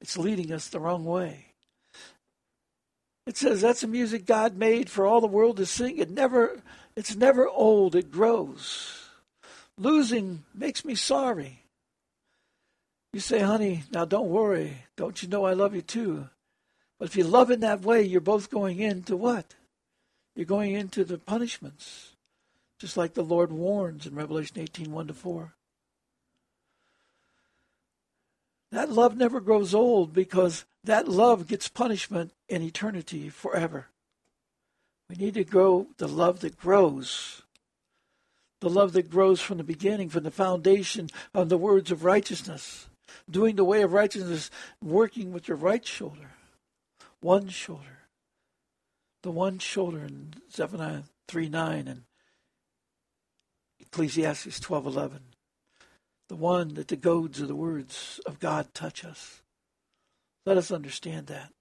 It's 0.01 0.19
leading 0.19 0.53
us 0.53 0.69
the 0.69 0.81
wrong 0.81 1.05
way. 1.05 1.54
It 3.27 3.37
says 3.37 3.61
that's 3.61 3.81
the 3.81 3.87
music 3.87 4.27
God 4.27 4.57
made 4.57 4.91
for 4.91 5.07
all 5.07 5.21
the 5.21 5.27
world 5.27 5.57
to 5.57 5.67
sing. 5.67 5.99
It 5.99 6.11
never, 6.11 6.61
it's 6.95 7.17
never 7.17 7.49
old. 7.49 7.95
It 7.95 8.11
grows. 8.11 9.09
Losing 9.79 10.45
makes 10.55 10.85
me 10.85 10.95
sorry. 10.95 11.65
You 13.13 13.21
say, 13.21 13.41
honey, 13.41 13.85
now 13.93 14.05
don't 14.05 14.29
worry. 14.29 14.85
Don't 14.97 15.23
you 15.23 15.29
know 15.29 15.45
I 15.45 15.53
love 15.53 15.75
you 15.75 15.83
too? 15.83 16.29
But 16.99 17.09
if 17.09 17.17
you 17.17 17.25
love 17.25 17.51
in 17.51 17.61
that 17.61 17.83
way, 17.83 18.03
you're 18.03 18.21
both 18.21 18.51
going 18.51 18.81
into 18.81 19.17
what? 19.17 19.55
You're 20.35 20.47
going 20.47 20.75
into 20.75 21.05
the 21.05 21.19
punishments. 21.19 22.15
Just 22.79 22.97
like 22.97 23.15
the 23.15 23.23
Lord 23.23 23.53
warns 23.53 24.07
in 24.07 24.15
Revelation 24.15 24.59
18 24.59 24.91
1 24.91 25.07
to 25.07 25.15
4. 25.15 25.55
That 28.75 28.91
love 28.91 29.17
never 29.17 29.41
grows 29.41 29.73
old 29.73 30.13
because 30.13 30.65
that 30.83 31.07
love 31.07 31.47
gets 31.47 31.69
punishment 31.69 32.33
in 32.49 32.61
eternity 32.61 33.29
forever. 33.29 33.87
We 35.09 35.17
need 35.17 35.35
to 35.35 35.45
grow 35.45 35.87
the 35.97 36.09
love 36.09 36.41
that 36.41 36.59
grows. 36.59 37.43
The 38.61 38.69
love 38.69 38.93
that 38.95 39.11
grows 39.11 39.41
from 39.41 39.59
the 39.59 39.65
beginning, 39.65 40.09
from 40.09 40.25
the 40.25 40.31
foundation 40.31 41.09
of 41.33 41.49
the 41.49 41.59
words 41.59 41.91
of 41.91 42.05
righteousness 42.05 42.89
doing 43.31 43.55
the 43.57 43.65
way 43.65 43.83
of 43.83 43.93
righteousness, 43.93 44.51
working 44.83 45.33
with 45.33 45.47
your 45.49 45.57
right 45.57 45.87
shoulder, 45.87 46.33
one 47.21 47.49
shoulder, 47.49 48.09
the 49.23 49.31
one 49.31 49.59
shoulder 49.59 49.99
in 49.99 50.35
Zephaniah 50.53 51.03
3 51.29 51.49
9 51.49 51.89
and 51.89 52.03
Ecclesiastes 53.81 54.59
twelve 54.59 54.87
eleven, 54.87 55.21
the 56.29 56.37
one 56.37 56.75
that 56.75 56.89
the 56.89 56.97
goads 56.97 57.41
of 57.41 57.49
the 57.49 57.55
words 57.55 58.21
of 58.27 58.41
God 58.41 58.73
touch 58.75 59.05
us. 59.05 59.43
Let 60.47 60.57
us 60.57 60.71
understand 60.71 61.27
that. 61.29 61.53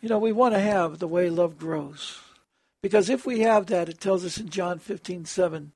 You 0.00 0.08
know, 0.08 0.18
we 0.18 0.32
want 0.32 0.54
to 0.54 0.60
have 0.60 0.98
the 0.98 1.08
way 1.08 1.30
love 1.30 1.58
grows. 1.58 2.20
Because 2.82 3.08
if 3.08 3.24
we 3.24 3.40
have 3.40 3.66
that, 3.66 3.88
it 3.88 4.00
tells 4.00 4.24
us 4.24 4.38
in 4.38 4.50
John 4.50 4.78
fifteen 4.78 5.24
seven 5.24 5.72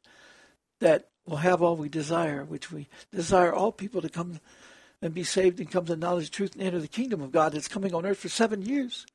that 0.81 1.09
we'll 1.27 1.39
have 1.39 1.63
all 1.63 1.77
we 1.77 1.89
desire, 1.89 2.45
which 2.45 2.71
we 2.71 2.89
desire 3.13 3.53
all 3.53 3.73
people 3.73 4.03
to 4.03 4.09
come 4.09 4.41
and 5.01 5.15
be 5.15 5.25
saved 5.25 5.59
and 5.59 5.71
come 5.71 5.87
to 5.87 5.97
knowledge 5.97 6.31
truth 6.31 6.55
and 6.55 6.63
enter 6.63 6.81
the 6.81 6.89
kingdom 6.89 7.23
of 7.23 7.33
God 7.33 7.53
that's 7.53 7.69
coming 7.69 7.95
on 7.95 8.05
earth 8.05 8.19
for 8.19 8.29
seven 8.29 8.63
years. 8.63 9.07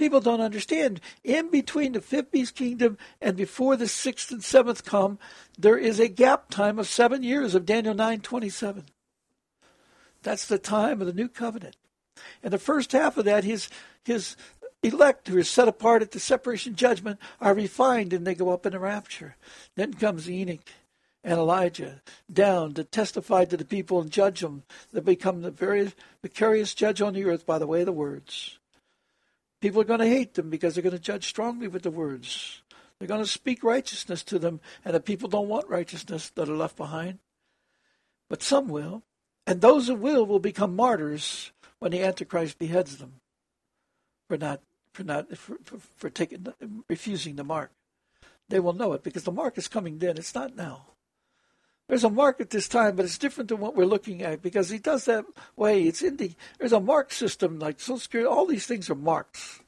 People 0.00 0.20
don't 0.20 0.40
understand. 0.40 0.98
In 1.24 1.50
between 1.50 1.92
the 1.92 2.00
fifth 2.00 2.30
beast 2.30 2.54
kingdom 2.54 2.96
and 3.20 3.36
before 3.36 3.76
the 3.76 3.86
sixth 3.86 4.30
and 4.30 4.42
seventh 4.42 4.82
come, 4.82 5.18
there 5.58 5.76
is 5.76 6.00
a 6.00 6.08
gap 6.08 6.48
time 6.48 6.78
of 6.78 6.88
seven 6.88 7.22
years 7.22 7.54
of 7.54 7.66
Daniel 7.66 7.92
nine 7.92 8.20
twenty 8.20 8.48
seven. 8.48 8.86
That's 10.22 10.46
the 10.46 10.58
time 10.58 11.02
of 11.02 11.06
the 11.06 11.12
new 11.12 11.28
covenant. 11.28 11.76
And 12.42 12.50
the 12.50 12.58
first 12.58 12.92
half 12.92 13.18
of 13.18 13.26
that, 13.26 13.44
his 13.44 13.68
his 14.02 14.36
elect 14.82 15.28
who 15.28 15.36
are 15.36 15.44
set 15.44 15.68
apart 15.68 16.00
at 16.00 16.12
the 16.12 16.18
separation 16.18 16.76
judgment 16.76 17.18
are 17.38 17.52
refined 17.52 18.14
and 18.14 18.26
they 18.26 18.34
go 18.34 18.48
up 18.48 18.64
in 18.64 18.72
the 18.72 18.78
rapture. 18.78 19.36
Then 19.74 19.92
comes 19.92 20.30
Enoch 20.30 20.66
and 21.22 21.38
Elijah 21.38 22.00
down 22.32 22.72
to 22.72 22.84
testify 22.84 23.44
to 23.44 23.58
the 23.58 23.66
people 23.66 24.00
and 24.00 24.10
judge 24.10 24.40
them, 24.40 24.62
that 24.92 25.04
become 25.04 25.42
the 25.42 25.50
very 25.50 25.92
vicarious 26.22 26.72
judge 26.72 27.02
on 27.02 27.12
the 27.12 27.26
earth 27.26 27.44
by 27.44 27.58
the 27.58 27.66
way 27.66 27.80
of 27.80 27.86
the 27.86 27.92
words. 27.92 28.56
People 29.60 29.80
are 29.80 29.84
going 29.84 30.00
to 30.00 30.06
hate 30.06 30.34
them 30.34 30.50
because 30.50 30.74
they're 30.74 30.82
going 30.82 30.96
to 30.96 30.98
judge 30.98 31.26
strongly 31.26 31.68
with 31.68 31.82
the 31.82 31.90
words. 31.90 32.62
They're 32.98 33.08
going 33.08 33.22
to 33.22 33.30
speak 33.30 33.62
righteousness 33.62 34.22
to 34.24 34.38
them, 34.38 34.60
and 34.84 34.94
the 34.94 35.00
people 35.00 35.28
don't 35.28 35.48
want 35.48 35.68
righteousness 35.68 36.30
that 36.30 36.48
are 36.48 36.56
left 36.56 36.76
behind. 36.76 37.18
But 38.28 38.42
some 38.42 38.68
will, 38.68 39.02
and 39.46 39.60
those 39.60 39.88
who 39.88 39.94
will 39.94 40.24
will 40.24 40.38
become 40.38 40.76
martyrs 40.76 41.52
when 41.78 41.92
the 41.92 42.02
Antichrist 42.02 42.58
beheads 42.58 42.98
them 42.98 43.14
for 44.28 44.36
not 44.36 44.60
for 44.92 45.02
not 45.02 45.36
for, 45.36 45.56
for, 45.64 45.78
for 45.96 46.10
taking 46.10 46.46
refusing 46.88 47.36
the 47.36 47.44
mark. 47.44 47.72
They 48.48 48.60
will 48.60 48.72
know 48.72 48.92
it 48.92 49.02
because 49.02 49.24
the 49.24 49.32
mark 49.32 49.58
is 49.58 49.68
coming 49.68 49.98
then. 49.98 50.16
It's 50.18 50.34
not 50.34 50.56
now. 50.56 50.86
There's 51.90 52.04
a 52.04 52.08
mark 52.08 52.40
at 52.40 52.50
this 52.50 52.68
time, 52.68 52.94
but 52.94 53.04
it's 53.04 53.18
different 53.18 53.48
than 53.48 53.58
what 53.58 53.74
we're 53.74 53.84
looking 53.84 54.22
at 54.22 54.42
because 54.42 54.70
he 54.70 54.78
does 54.78 55.06
that 55.06 55.24
way. 55.56 55.82
It's 55.82 56.02
in 56.02 56.18
the 56.18 56.30
there's 56.60 56.72
a 56.72 56.78
mark 56.78 57.12
system 57.12 57.58
like 57.58 57.80
Social 57.80 57.98
Security. 57.98 58.28
All 58.28 58.46
these 58.46 58.64
things 58.64 58.88
are 58.88 58.94
marks. 58.94 59.58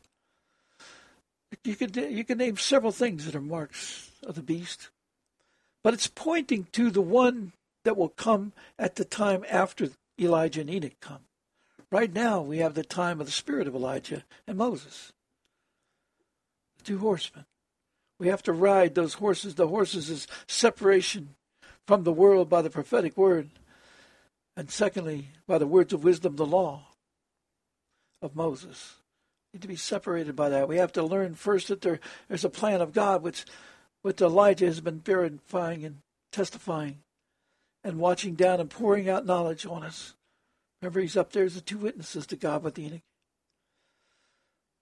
You 1.65 1.75
can 1.75 1.93
you 2.13 2.23
can 2.23 2.39
name 2.39 2.59
several 2.59 2.93
things 2.93 3.27
that 3.27 3.35
are 3.35 3.41
marks 3.41 4.13
of 4.25 4.37
the 4.37 4.43
beast, 4.43 4.91
but 5.83 5.95
it's 5.95 6.07
pointing 6.07 6.69
to 6.71 6.93
the 6.93 7.01
one 7.01 7.55
that 7.83 7.97
will 7.97 8.11
come 8.11 8.53
at 8.79 8.95
the 8.95 9.05
time 9.05 9.45
after 9.51 9.91
Elijah 10.17 10.61
and 10.61 10.71
Enoch 10.71 11.01
come. 11.01 11.23
Right 11.91 12.13
now, 12.13 12.41
we 12.41 12.59
have 12.59 12.75
the 12.75 12.85
time 12.85 13.19
of 13.19 13.27
the 13.27 13.33
spirit 13.33 13.67
of 13.67 13.75
Elijah 13.75 14.23
and 14.47 14.57
Moses, 14.57 15.13
the 16.79 16.85
two 16.85 16.99
horsemen. 16.99 17.47
We 18.21 18.29
have 18.29 18.45
to 18.45 18.53
ride 18.53 18.95
those 18.95 19.15
horses. 19.15 19.57
The 19.57 19.67
horses 19.67 20.09
is 20.09 20.29
separation 20.47 21.35
from 21.87 22.05
the 22.05 22.13
world 22.13 22.49
by 22.49 22.63
the 22.63 22.71
prophetic 22.71 23.17
word, 23.17 23.51
and 24.57 24.71
secondly, 24.71 25.29
by 25.47 25.59
the 25.59 25.67
words 25.67 25.93
of 25.93 26.05
wisdom, 26.05 26.37
the 26.37 26.47
law 26.47 26.87
of 28.21 28.37
Moses. 28.37 28.97
We 29.53 29.59
need 29.59 29.63
to 29.63 29.69
be 29.69 29.77
separated 29.77 30.37
by 30.37 30.49
that. 30.51 30.69
We 30.69 30.77
have 30.77 30.93
to 30.93 31.03
learn 31.03 31.35
first 31.35 31.69
that 31.69 31.81
there, 31.81 32.01
there's 32.29 32.45
a 32.45 32.51
plan 32.51 32.81
of 32.81 32.93
God 32.93 33.23
which, 33.23 33.45
which 34.03 34.21
Elijah 34.21 34.67
has 34.67 34.81
been 34.81 35.01
verifying 35.01 35.85
and 35.85 35.99
testifying. 36.31 36.99
and 37.85 37.99
watching 37.99 38.35
down 38.35 38.61
and 38.61 38.71
pouring 38.71 39.09
out 39.09 39.27
knowledge 39.27 39.67
on 39.67 39.83
us. 39.83 40.15
Remember, 40.81 41.01
he's 41.01 41.17
up 41.17 41.33
there 41.33 41.45
as 41.45 41.55
the 41.55 41.61
two 41.61 41.79
witnesses 41.79 42.27
to 42.29 42.37
God 42.37 42.63
with 42.63 42.79
Enoch. 42.79 43.03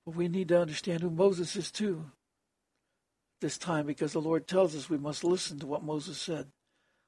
But 0.05 0.17
we 0.17 0.29
need 0.29 0.49
to 0.49 0.61
understand 0.61 1.03
who 1.03 1.11
Moses 1.11 1.57
is 1.57 1.71
too 1.71 2.11
this 3.41 3.57
time 3.57 3.87
because 3.87 4.13
the 4.13 4.21
Lord 4.21 4.47
tells 4.47 4.77
us 4.77 4.91
we 4.91 4.99
must 4.99 5.25
listen 5.25 5.59
to 5.61 5.67
what 5.67 5.83
Moses 5.83 6.19
said, 6.19 6.49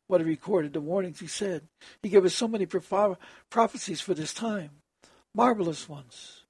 what 0.07 0.21
he 0.21 0.27
recorded, 0.27 0.73
the 0.73 0.81
warnings 0.81 1.21
he 1.21 1.27
said. 1.27 1.62
He 2.03 2.09
gave 2.09 2.25
us 2.25 2.35
so 2.35 2.49
many 2.49 2.67
prophecies 3.51 4.01
for 4.01 4.15
this 4.15 4.35
time, 4.35 4.71
marvelous 5.35 5.88
ones. 5.88 6.45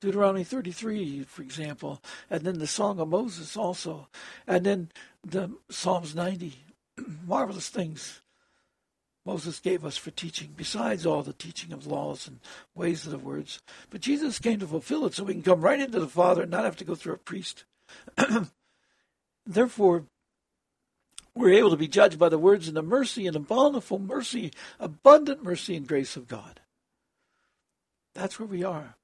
Deuteronomy 0.00 0.44
33, 0.44 1.24
for 1.24 1.42
example, 1.42 2.00
and 2.30 2.42
then 2.42 2.58
the 2.58 2.66
Song 2.66 2.98
of 3.00 3.08
Moses 3.08 3.56
also, 3.56 4.08
and 4.46 4.64
then 4.64 4.90
the 5.22 5.50
Psalms 5.68 6.14
90. 6.14 6.54
marvelous 7.26 7.68
things 7.68 8.22
Moses 9.26 9.60
gave 9.60 9.84
us 9.84 9.96
for 9.96 10.10
teaching, 10.10 10.54
besides 10.56 11.04
all 11.04 11.22
the 11.22 11.32
teaching 11.32 11.72
of 11.72 11.86
laws 11.86 12.26
and 12.26 12.40
ways 12.74 13.04
of 13.04 13.12
the 13.12 13.18
words. 13.18 13.60
But 13.90 14.00
Jesus 14.00 14.38
came 14.38 14.58
to 14.60 14.66
fulfill 14.66 15.04
it 15.06 15.14
so 15.14 15.24
we 15.24 15.34
can 15.34 15.42
come 15.42 15.60
right 15.60 15.80
into 15.80 16.00
the 16.00 16.08
Father 16.08 16.42
and 16.42 16.50
not 16.50 16.64
have 16.64 16.76
to 16.76 16.84
go 16.84 16.94
through 16.94 17.14
a 17.14 17.18
priest. 17.18 17.64
Therefore, 19.46 20.04
we're 21.34 21.54
able 21.54 21.70
to 21.70 21.76
be 21.76 21.88
judged 21.88 22.18
by 22.18 22.28
the 22.28 22.38
words 22.38 22.68
and 22.68 22.76
the 22.76 22.82
mercy 22.82 23.26
and 23.26 23.34
the 23.34 23.40
bountiful 23.40 23.98
mercy, 23.98 24.52
abundant 24.78 25.42
mercy 25.42 25.76
and 25.76 25.86
grace 25.86 26.16
of 26.16 26.28
God. 26.28 26.60
That's 28.14 28.38
where 28.38 28.48
we 28.48 28.64
are. 28.64 28.96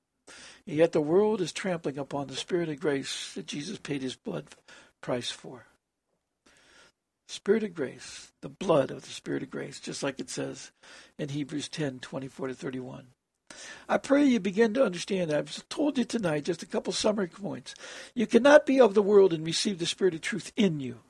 And 0.67 0.77
yet 0.77 0.93
the 0.93 1.01
world 1.01 1.41
is 1.41 1.53
trampling 1.53 1.99
upon 1.99 2.27
the 2.27 2.35
Spirit 2.37 2.69
of 2.69 2.81
grace 2.81 3.33
that 3.35 3.47
Jesus 3.47 3.79
paid 3.79 4.03
his 4.03 4.17
blood 4.17 4.47
price 5.01 5.31
for. 5.31 5.67
Spirit 7.29 7.65
of 7.65 7.75
grace, 7.75 8.33
the 8.41 8.49
blood 8.49 8.91
of 8.91 9.03
the 9.03 9.11
Spirit 9.11 9.43
of 9.43 9.51
grace, 9.51 9.81
just 9.81 10.03
like 10.03 10.21
it 10.21 10.31
says 10.31 10.73
in 11.19 11.29
Hebrews 11.29 11.69
10 11.69 12.01
24 12.01 12.49
to 12.49 12.55
31. 12.55 13.07
I 13.89 13.99
pray 13.99 14.25
you 14.25 14.41
begin 14.41 14.75
to 14.75 14.85
understand. 14.85 15.33
I've 15.33 15.69
told 15.69 15.99
you 15.99 16.05
tonight 16.05 16.45
just 16.45 16.63
a 16.63 16.67
couple 16.67 16.93
summary 16.93 17.29
points. 17.29 17.75
You 18.15 18.27
cannot 18.27 18.67
be 18.67 18.81
of 18.81 18.95
the 18.95 19.03
world 19.03 19.33
and 19.33 19.47
receive 19.47 19.79
the 19.79 19.87
Spirit 19.87 20.15
of 20.15 20.21
truth 20.21 20.53
in 20.57 20.81
you. 20.81 21.01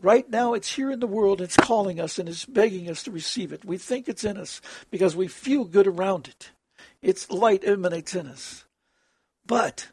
Right 0.00 0.28
now, 0.30 0.54
it's 0.54 0.72
here 0.74 0.90
in 0.90 1.00
the 1.00 1.06
world, 1.06 1.40
it's 1.40 1.56
calling 1.56 2.00
us 2.00 2.18
and 2.18 2.28
it's 2.28 2.44
begging 2.44 2.88
us 2.88 3.02
to 3.04 3.10
receive 3.10 3.52
it. 3.52 3.64
We 3.64 3.78
think 3.78 4.08
it's 4.08 4.24
in 4.24 4.36
us 4.36 4.60
because 4.90 5.16
we 5.16 5.28
feel 5.28 5.64
good 5.64 5.86
around 5.86 6.28
it. 6.28 6.50
Its 7.02 7.30
light 7.30 7.64
emanates 7.64 8.14
in 8.14 8.26
us. 8.26 8.64
But 9.46 9.88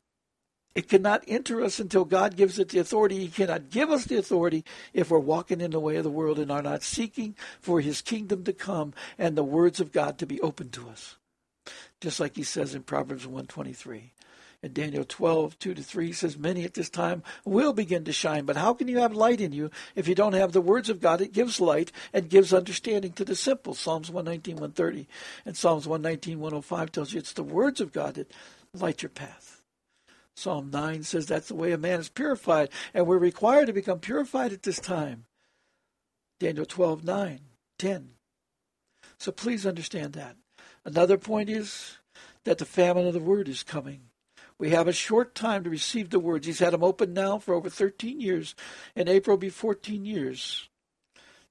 it 0.76 0.90
cannot 0.90 1.24
enter 1.28 1.64
us 1.64 1.80
until 1.80 2.06
God 2.06 2.36
gives 2.36 2.60
it 2.60 2.70
the 2.70 2.80
authority. 2.80 3.20
He 3.20 3.28
cannot 3.30 3.70
give 3.70 3.90
us 3.90 4.06
the 4.06 4.18
authority 4.18 4.64
if 4.94 5.10
we're 5.10 5.20
walking 5.20 5.62
in 5.62 5.72
the 5.72 5.80
way 5.80 5.96
of 5.96 6.04
the 6.04 6.10
world 6.10 6.38
and 6.40 6.52
are 6.52 6.62
not 6.62 6.84
seeking 6.84 7.36
for 7.60 7.80
His 7.82 8.02
kingdom 8.02 8.44
to 8.44 8.54
come 8.54 8.94
and 9.18 9.38
the 9.38 9.44
words 9.44 9.80
of 9.80 9.92
God 9.92 10.18
to 10.20 10.26
be 10.26 10.42
open 10.42 10.70
to 10.72 10.90
us 10.90 11.18
just 12.02 12.20
like 12.20 12.36
he 12.36 12.44
says 12.44 12.76
in 12.76 12.84
Proverbs 12.84 13.26
123. 13.26 14.12
In 14.66 14.74
Daniel 14.74 15.06
12, 15.06 15.60
2 15.60 15.76
to 15.76 15.84
3 15.84 16.12
says, 16.12 16.40
Many 16.40 16.64
at 16.64 16.74
this 16.74 16.90
time 16.90 17.22
will 17.46 17.72
begin 17.72 18.04
to 18.06 18.12
shine. 18.12 18.46
But 18.46 18.58
how 18.58 18.74
can 18.74 18.88
you 18.88 18.98
have 18.98 19.14
light 19.14 19.40
in 19.40 19.52
you 19.52 19.70
if 19.94 20.08
you 20.08 20.16
don't 20.16 20.34
have 20.34 20.54
the 20.54 20.60
words 20.60 20.90
of 20.90 21.00
God? 21.00 21.22
It 21.22 21.34
gives 21.34 21.62
light 21.62 21.92
and 22.12 22.32
gives 22.32 22.52
understanding 22.52 23.12
to 23.14 23.24
the 23.24 23.36
simple. 23.36 23.76
Psalms 23.76 24.10
119, 24.10 24.56
130. 24.56 25.08
And 25.46 25.56
Psalms 25.56 25.88
119, 25.88 26.40
105 26.40 26.92
tells 26.92 27.14
you 27.14 27.20
it's 27.20 27.34
the 27.34 27.44
words 27.44 27.80
of 27.80 27.94
God 27.94 28.16
that 28.16 28.34
light 28.74 29.04
your 29.04 29.12
path. 29.12 29.62
Psalm 30.36 30.72
9 30.72 31.04
says 31.04 31.28
that's 31.28 31.50
the 31.50 31.54
way 31.54 31.72
a 31.72 31.78
man 31.78 32.00
is 32.00 32.10
purified, 32.10 32.70
and 32.92 33.06
we're 33.06 33.20
required 33.20 33.68
to 33.68 33.74
become 33.74 34.00
purified 34.00 34.52
at 34.52 34.64
this 34.64 34.80
time. 34.80 35.26
Daniel 36.40 36.66
12, 36.66 37.04
9, 37.04 37.40
10. 37.78 38.10
So 39.20 39.32
please 39.32 39.68
understand 39.68 40.14
that. 40.14 40.38
Another 40.84 41.20
point 41.20 41.52
is 41.52 42.00
that 42.46 42.58
the 42.58 42.66
famine 42.66 43.06
of 43.06 43.14
the 43.14 43.20
word 43.20 43.48
is 43.48 43.62
coming. 43.62 44.10
We 44.58 44.70
have 44.70 44.88
a 44.88 44.94
short 44.94 45.36
time 45.36 45.64
to 45.64 45.70
receive 45.70 46.10
the 46.10 46.20
words. 46.20 46.48
He's 46.48 46.60
had 46.60 46.74
them 46.74 46.84
open 46.84 47.14
now 47.14 47.40
for 47.40 47.54
over 47.54 47.70
13 47.70 48.22
years. 48.22 48.56
In 48.96 49.10
April, 49.10 49.36
will 49.36 49.42
be 49.42 49.50
14 49.50 50.06
years. 50.06 50.70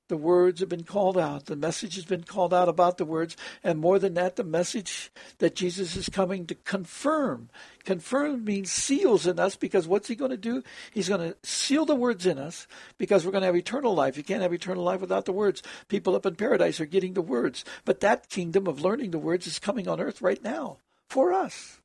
The 0.09 0.17
words 0.19 0.61
have 0.61 0.69
been 0.69 0.85
called 0.85 1.17
out. 1.17 1.47
The 1.47 1.57
message 1.57 1.95
has 1.95 2.05
been 2.05 2.25
called 2.25 2.53
out 2.53 2.69
about 2.69 2.99
the 2.99 3.07
words. 3.07 3.38
And 3.62 3.79
more 3.79 3.99
than 3.99 4.14
that, 4.14 4.37
the 4.37 4.45
message 4.45 5.11
that 5.38 5.57
Jesus 5.57 5.97
is 5.97 6.11
coming 6.11 6.47
to 6.47 6.55
confirm. 6.55 7.49
Confirm 7.85 8.45
means 8.45 8.71
seals 8.71 9.27
in 9.27 9.38
us 9.38 9.57
because 9.57 9.88
what's 9.88 10.09
he 10.09 10.14
going 10.14 10.31
to 10.31 10.37
do? 10.37 10.62
He's 10.93 11.09
going 11.09 11.31
to 11.33 11.37
seal 11.43 11.87
the 11.87 11.95
words 11.95 12.27
in 12.27 12.38
us 12.38 12.67
because 12.99 13.25
we're 13.25 13.33
going 13.33 13.43
to 13.43 13.47
have 13.47 13.57
eternal 13.57 13.95
life. 13.95 14.19
You 14.19 14.25
can't 14.25 14.43
have 14.43 14.53
eternal 14.53 14.85
life 14.85 15.01
without 15.01 15.25
the 15.25 15.33
words. 15.33 15.62
People 15.88 16.14
up 16.14 16.27
in 16.27 16.37
paradise 16.37 16.81
are 16.81 16.87
getting 16.87 17.14
the 17.14 17.23
words. 17.23 17.64
But 17.87 18.01
that 18.01 18.29
kingdom 18.29 18.67
of 18.67 18.83
learning 18.83 19.11
the 19.11 19.19
words 19.19 19.47
is 19.47 19.59
coming 19.59 19.88
on 19.88 20.01
earth 20.01 20.21
right 20.21 20.43
now 20.43 20.79
for 21.09 21.33
us. 21.33 21.81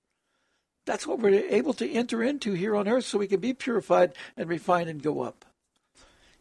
That's 0.89 1.05
what 1.05 1.19
we're 1.19 1.45
able 1.51 1.73
to 1.75 1.87
enter 1.87 2.23
into 2.23 2.53
here 2.53 2.75
on 2.75 2.87
earth 2.87 3.05
so 3.05 3.19
we 3.19 3.27
can 3.27 3.39
be 3.39 3.53
purified 3.53 4.13
and 4.35 4.49
refined 4.49 4.89
and 4.89 5.03
go 5.03 5.21
up 5.21 5.45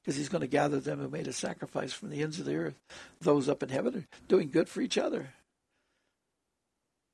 because 0.01 0.17
he's 0.17 0.31
going 0.31 0.41
to 0.41 0.47
gather 0.47 0.81
them 0.81 1.01
who 1.01 1.09
made 1.11 1.27
a 1.27 1.35
sacrifice 1.35 1.93
from 1.93 2.09
the 2.09 2.23
ends 2.23 2.39
of 2.39 2.47
the 2.47 2.57
earth. 2.57 2.81
Those 3.21 3.47
up 3.47 3.63
in 3.63 3.69
heaven 3.69 3.95
are 3.95 4.07
doing 4.27 4.49
good 4.49 4.67
for 4.71 4.81
each 4.81 4.97
other. 4.97 5.35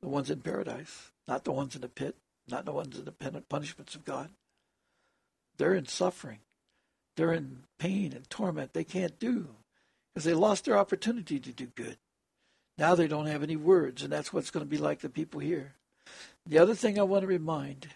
The 0.00 0.08
ones 0.08 0.30
in 0.30 0.42
paradise, 0.42 1.10
not 1.26 1.42
the 1.42 1.50
ones 1.50 1.74
in 1.74 1.80
the 1.80 1.88
pit, 1.88 2.14
not 2.46 2.66
the 2.66 2.72
ones 2.72 2.96
in 2.96 3.04
the 3.04 3.10
punishments 3.10 3.96
of 3.96 4.04
God. 4.04 4.28
They're 5.56 5.74
in 5.74 5.86
suffering. 5.86 6.38
They're 7.16 7.32
in 7.32 7.64
pain 7.80 8.12
and 8.12 8.30
torment 8.30 8.74
they 8.74 8.84
can't 8.84 9.18
do 9.18 9.48
because 10.14 10.24
they 10.24 10.34
lost 10.34 10.66
their 10.66 10.78
opportunity 10.78 11.40
to 11.40 11.50
do 11.52 11.66
good. 11.74 11.96
Now 12.78 12.94
they 12.94 13.08
don't 13.08 13.26
have 13.26 13.42
any 13.42 13.56
words, 13.56 14.04
and 14.04 14.12
that's 14.12 14.32
what's 14.32 14.52
going 14.52 14.64
to 14.64 14.70
be 14.70 14.78
like 14.78 15.00
the 15.00 15.08
people 15.08 15.40
here. 15.40 15.74
The 16.46 16.58
other 16.58 16.74
thing 16.74 16.98
I 16.98 17.02
want 17.02 17.22
to 17.22 17.26
remind 17.26 17.88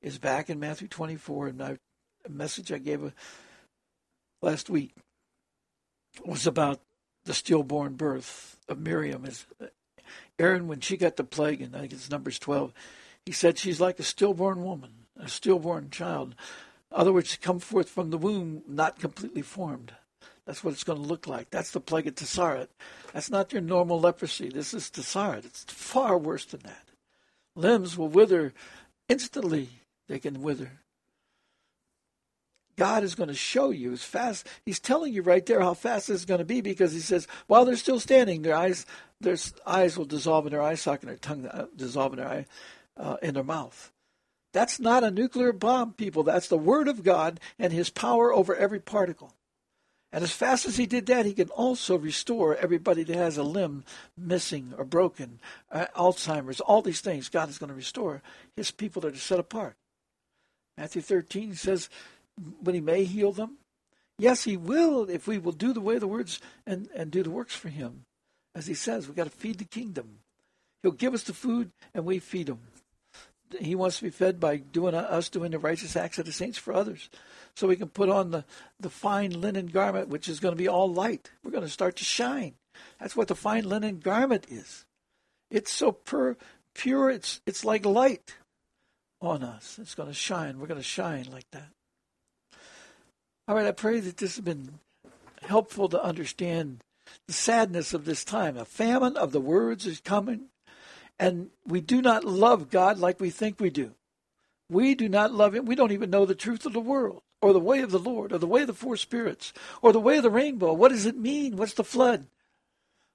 is 0.00 0.18
back 0.18 0.48
in 0.48 0.60
Matthew 0.60 0.88
24, 0.88 1.48
and 1.48 1.58
my 1.58 1.76
message 2.28 2.72
I 2.72 2.78
gave 2.78 3.04
uh, 3.04 3.10
last 4.42 4.70
week 4.70 4.94
was 6.24 6.46
about 6.46 6.80
the 7.24 7.34
stillborn 7.34 7.94
birth 7.94 8.58
of 8.68 8.78
Miriam. 8.78 9.24
Is 9.24 9.46
uh, 9.60 9.66
Aaron, 10.38 10.68
when 10.68 10.80
she 10.80 10.96
got 10.96 11.16
the 11.16 11.24
plague, 11.24 11.60
and 11.60 11.74
I 11.76 11.80
think 11.80 11.92
it's 11.92 12.10
Numbers 12.10 12.38
12, 12.38 12.72
he 13.24 13.32
said 13.32 13.58
she's 13.58 13.80
like 13.80 13.98
a 13.98 14.04
stillborn 14.04 14.62
woman, 14.62 14.92
a 15.18 15.28
stillborn 15.28 15.90
child. 15.90 16.34
In 16.90 16.98
other 16.98 17.12
words, 17.12 17.36
come 17.36 17.58
forth 17.58 17.88
from 17.88 18.10
the 18.10 18.18
womb 18.18 18.62
not 18.66 18.98
completely 18.98 19.42
formed. 19.42 19.92
That's 20.46 20.62
what 20.62 20.72
it's 20.72 20.84
going 20.84 21.02
to 21.02 21.08
look 21.08 21.26
like. 21.26 21.50
That's 21.50 21.72
the 21.72 21.80
plague 21.80 22.06
of 22.06 22.14
tzaraath. 22.14 22.68
That's 23.12 23.30
not 23.30 23.52
your 23.52 23.62
normal 23.62 24.00
leprosy. 24.00 24.48
This 24.48 24.72
is 24.72 24.88
tzaraath. 24.90 25.44
It's 25.44 25.64
far 25.64 26.16
worse 26.16 26.44
than 26.44 26.60
that. 26.60 26.85
Limbs 27.56 27.98
will 27.98 28.08
wither 28.08 28.52
instantly. 29.08 29.70
They 30.08 30.20
can 30.20 30.42
wither. 30.42 30.70
God 32.76 33.02
is 33.02 33.14
going 33.14 33.28
to 33.28 33.34
show 33.34 33.70
you 33.70 33.92
as 33.92 34.02
fast. 34.02 34.46
He's 34.64 34.78
telling 34.78 35.12
you 35.12 35.22
right 35.22 35.44
there 35.44 35.60
how 35.60 35.74
fast 35.74 36.08
this 36.08 36.20
is 36.20 36.24
going 36.26 36.38
to 36.38 36.44
be 36.44 36.60
because 36.60 36.92
he 36.92 37.00
says, 37.00 37.26
while 37.46 37.64
they're 37.64 37.74
still 37.76 37.98
standing, 37.98 38.42
their 38.42 38.54
eyes, 38.54 38.84
their 39.20 39.36
eyes 39.66 39.96
will 39.96 40.04
dissolve 40.04 40.46
in 40.46 40.52
their 40.52 40.62
eye 40.62 40.74
socket, 40.74 41.08
and 41.08 41.10
their 41.10 41.16
tongue 41.16 41.46
uh, 41.46 41.66
dissolve 41.74 42.12
in 42.12 42.18
their 42.18 42.28
eye, 42.28 42.46
uh, 42.98 43.16
in 43.22 43.34
their 43.34 43.42
mouth. 43.42 43.90
That's 44.52 44.78
not 44.78 45.04
a 45.04 45.10
nuclear 45.10 45.52
bomb, 45.52 45.94
people. 45.94 46.22
That's 46.22 46.48
the 46.48 46.58
word 46.58 46.86
of 46.86 47.02
God 47.02 47.40
and 47.58 47.72
His 47.72 47.90
power 47.90 48.32
over 48.32 48.54
every 48.54 48.80
particle. 48.80 49.32
And 50.16 50.24
as 50.24 50.32
fast 50.32 50.64
as 50.64 50.78
He 50.78 50.86
did 50.86 51.04
that, 51.06 51.26
He 51.26 51.34
can 51.34 51.50
also 51.50 51.98
restore 51.98 52.56
everybody 52.56 53.02
that 53.02 53.16
has 53.16 53.36
a 53.36 53.42
limb 53.42 53.84
missing 54.16 54.72
or 54.78 54.86
broken, 54.86 55.40
uh, 55.70 55.86
Alzheimer's, 55.94 56.60
all 56.60 56.80
these 56.80 57.02
things. 57.02 57.28
God 57.28 57.50
is 57.50 57.58
going 57.58 57.68
to 57.68 57.76
restore 57.76 58.22
His 58.56 58.70
people 58.70 59.02
that 59.02 59.14
are 59.14 59.18
set 59.18 59.38
apart. 59.38 59.76
Matthew 60.78 61.02
13 61.02 61.54
says 61.54 61.90
when 62.62 62.74
he 62.74 62.80
may 62.80 63.04
heal 63.04 63.32
them. 63.32 63.58
Yes, 64.18 64.44
he 64.44 64.56
will 64.56 65.08
if 65.10 65.26
we 65.26 65.38
will 65.38 65.52
do 65.52 65.72
the 65.72 65.80
way 65.80 65.98
the 65.98 66.06
words 66.06 66.40
and, 66.66 66.88
and 66.94 67.10
do 67.10 67.22
the 67.22 67.30
works 67.30 67.54
for 67.54 67.68
him. 67.68 68.04
As 68.54 68.66
he 68.66 68.74
says, 68.74 69.06
we've 69.06 69.16
got 69.16 69.24
to 69.24 69.30
feed 69.30 69.58
the 69.58 69.64
kingdom. 69.64 70.20
He'll 70.82 70.92
give 70.92 71.14
us 71.14 71.24
the 71.24 71.34
food 71.34 71.72
and 71.94 72.04
we 72.04 72.18
feed 72.18 72.48
him. 72.48 72.60
He 73.60 73.74
wants 73.74 73.98
to 73.98 74.04
be 74.04 74.10
fed 74.10 74.40
by 74.40 74.56
doing 74.56 74.94
us 74.94 75.28
doing 75.28 75.50
the 75.50 75.58
righteous 75.58 75.96
acts 75.96 76.18
of 76.18 76.26
the 76.26 76.32
saints 76.32 76.58
for 76.58 76.72
others. 76.72 77.08
So 77.54 77.66
we 77.66 77.76
can 77.76 77.88
put 77.88 78.08
on 78.08 78.30
the, 78.30 78.44
the 78.78 78.90
fine 78.90 79.40
linen 79.40 79.66
garment, 79.66 80.08
which 80.08 80.28
is 80.28 80.40
going 80.40 80.52
to 80.52 80.58
be 80.58 80.68
all 80.68 80.92
light. 80.92 81.30
We're 81.42 81.52
going 81.52 81.64
to 81.64 81.70
start 81.70 81.96
to 81.96 82.04
shine. 82.04 82.54
That's 83.00 83.16
what 83.16 83.28
the 83.28 83.34
fine 83.34 83.64
linen 83.64 84.00
garment 84.00 84.46
is. 84.50 84.84
It's 85.50 85.72
so 85.72 85.92
pur, 85.92 86.36
pure, 86.74 87.10
it's, 87.10 87.40
it's 87.46 87.64
like 87.64 87.86
light 87.86 88.34
on 89.20 89.42
us. 89.42 89.78
It's 89.80 89.94
going 89.94 90.08
to 90.08 90.14
shine. 90.14 90.58
We're 90.58 90.66
going 90.66 90.80
to 90.80 90.84
shine 90.84 91.26
like 91.32 91.50
that. 91.52 91.68
All 93.48 93.54
right, 93.54 93.66
I 93.66 93.72
pray 93.72 94.00
that 94.00 94.16
this 94.16 94.36
has 94.36 94.44
been 94.44 94.80
helpful 95.42 95.88
to 95.88 96.02
understand 96.02 96.82
the 97.26 97.32
sadness 97.32 97.94
of 97.94 98.04
this 98.04 98.24
time. 98.24 98.56
A 98.56 98.64
famine 98.64 99.16
of 99.16 99.32
the 99.32 99.40
words 99.40 99.86
is 99.86 100.00
coming, 100.00 100.46
and 101.18 101.50
we 101.66 101.80
do 101.80 102.02
not 102.02 102.24
love 102.24 102.70
God 102.70 102.98
like 102.98 103.20
we 103.20 103.30
think 103.30 103.60
we 103.60 103.70
do. 103.70 103.92
We 104.68 104.94
do 104.94 105.08
not 105.08 105.32
love 105.32 105.54
him. 105.54 105.64
We 105.64 105.74
don't 105.74 105.92
even 105.92 106.10
know 106.10 106.26
the 106.26 106.34
truth 106.34 106.66
of 106.66 106.72
the 106.72 106.80
world 106.80 107.22
or 107.40 107.52
the 107.52 107.60
way 107.60 107.80
of 107.80 107.90
the 107.90 107.98
Lord 107.98 108.32
or 108.32 108.38
the 108.38 108.46
way 108.46 108.62
of 108.62 108.66
the 108.66 108.74
four 108.74 108.96
spirits 108.96 109.52
or 109.80 109.92
the 109.92 110.00
way 110.00 110.16
of 110.16 110.22
the 110.22 110.30
rainbow. 110.30 110.72
What 110.72 110.90
does 110.90 111.06
it 111.06 111.16
mean? 111.16 111.56
What's 111.56 111.74
the 111.74 111.84
flood? 111.84 112.26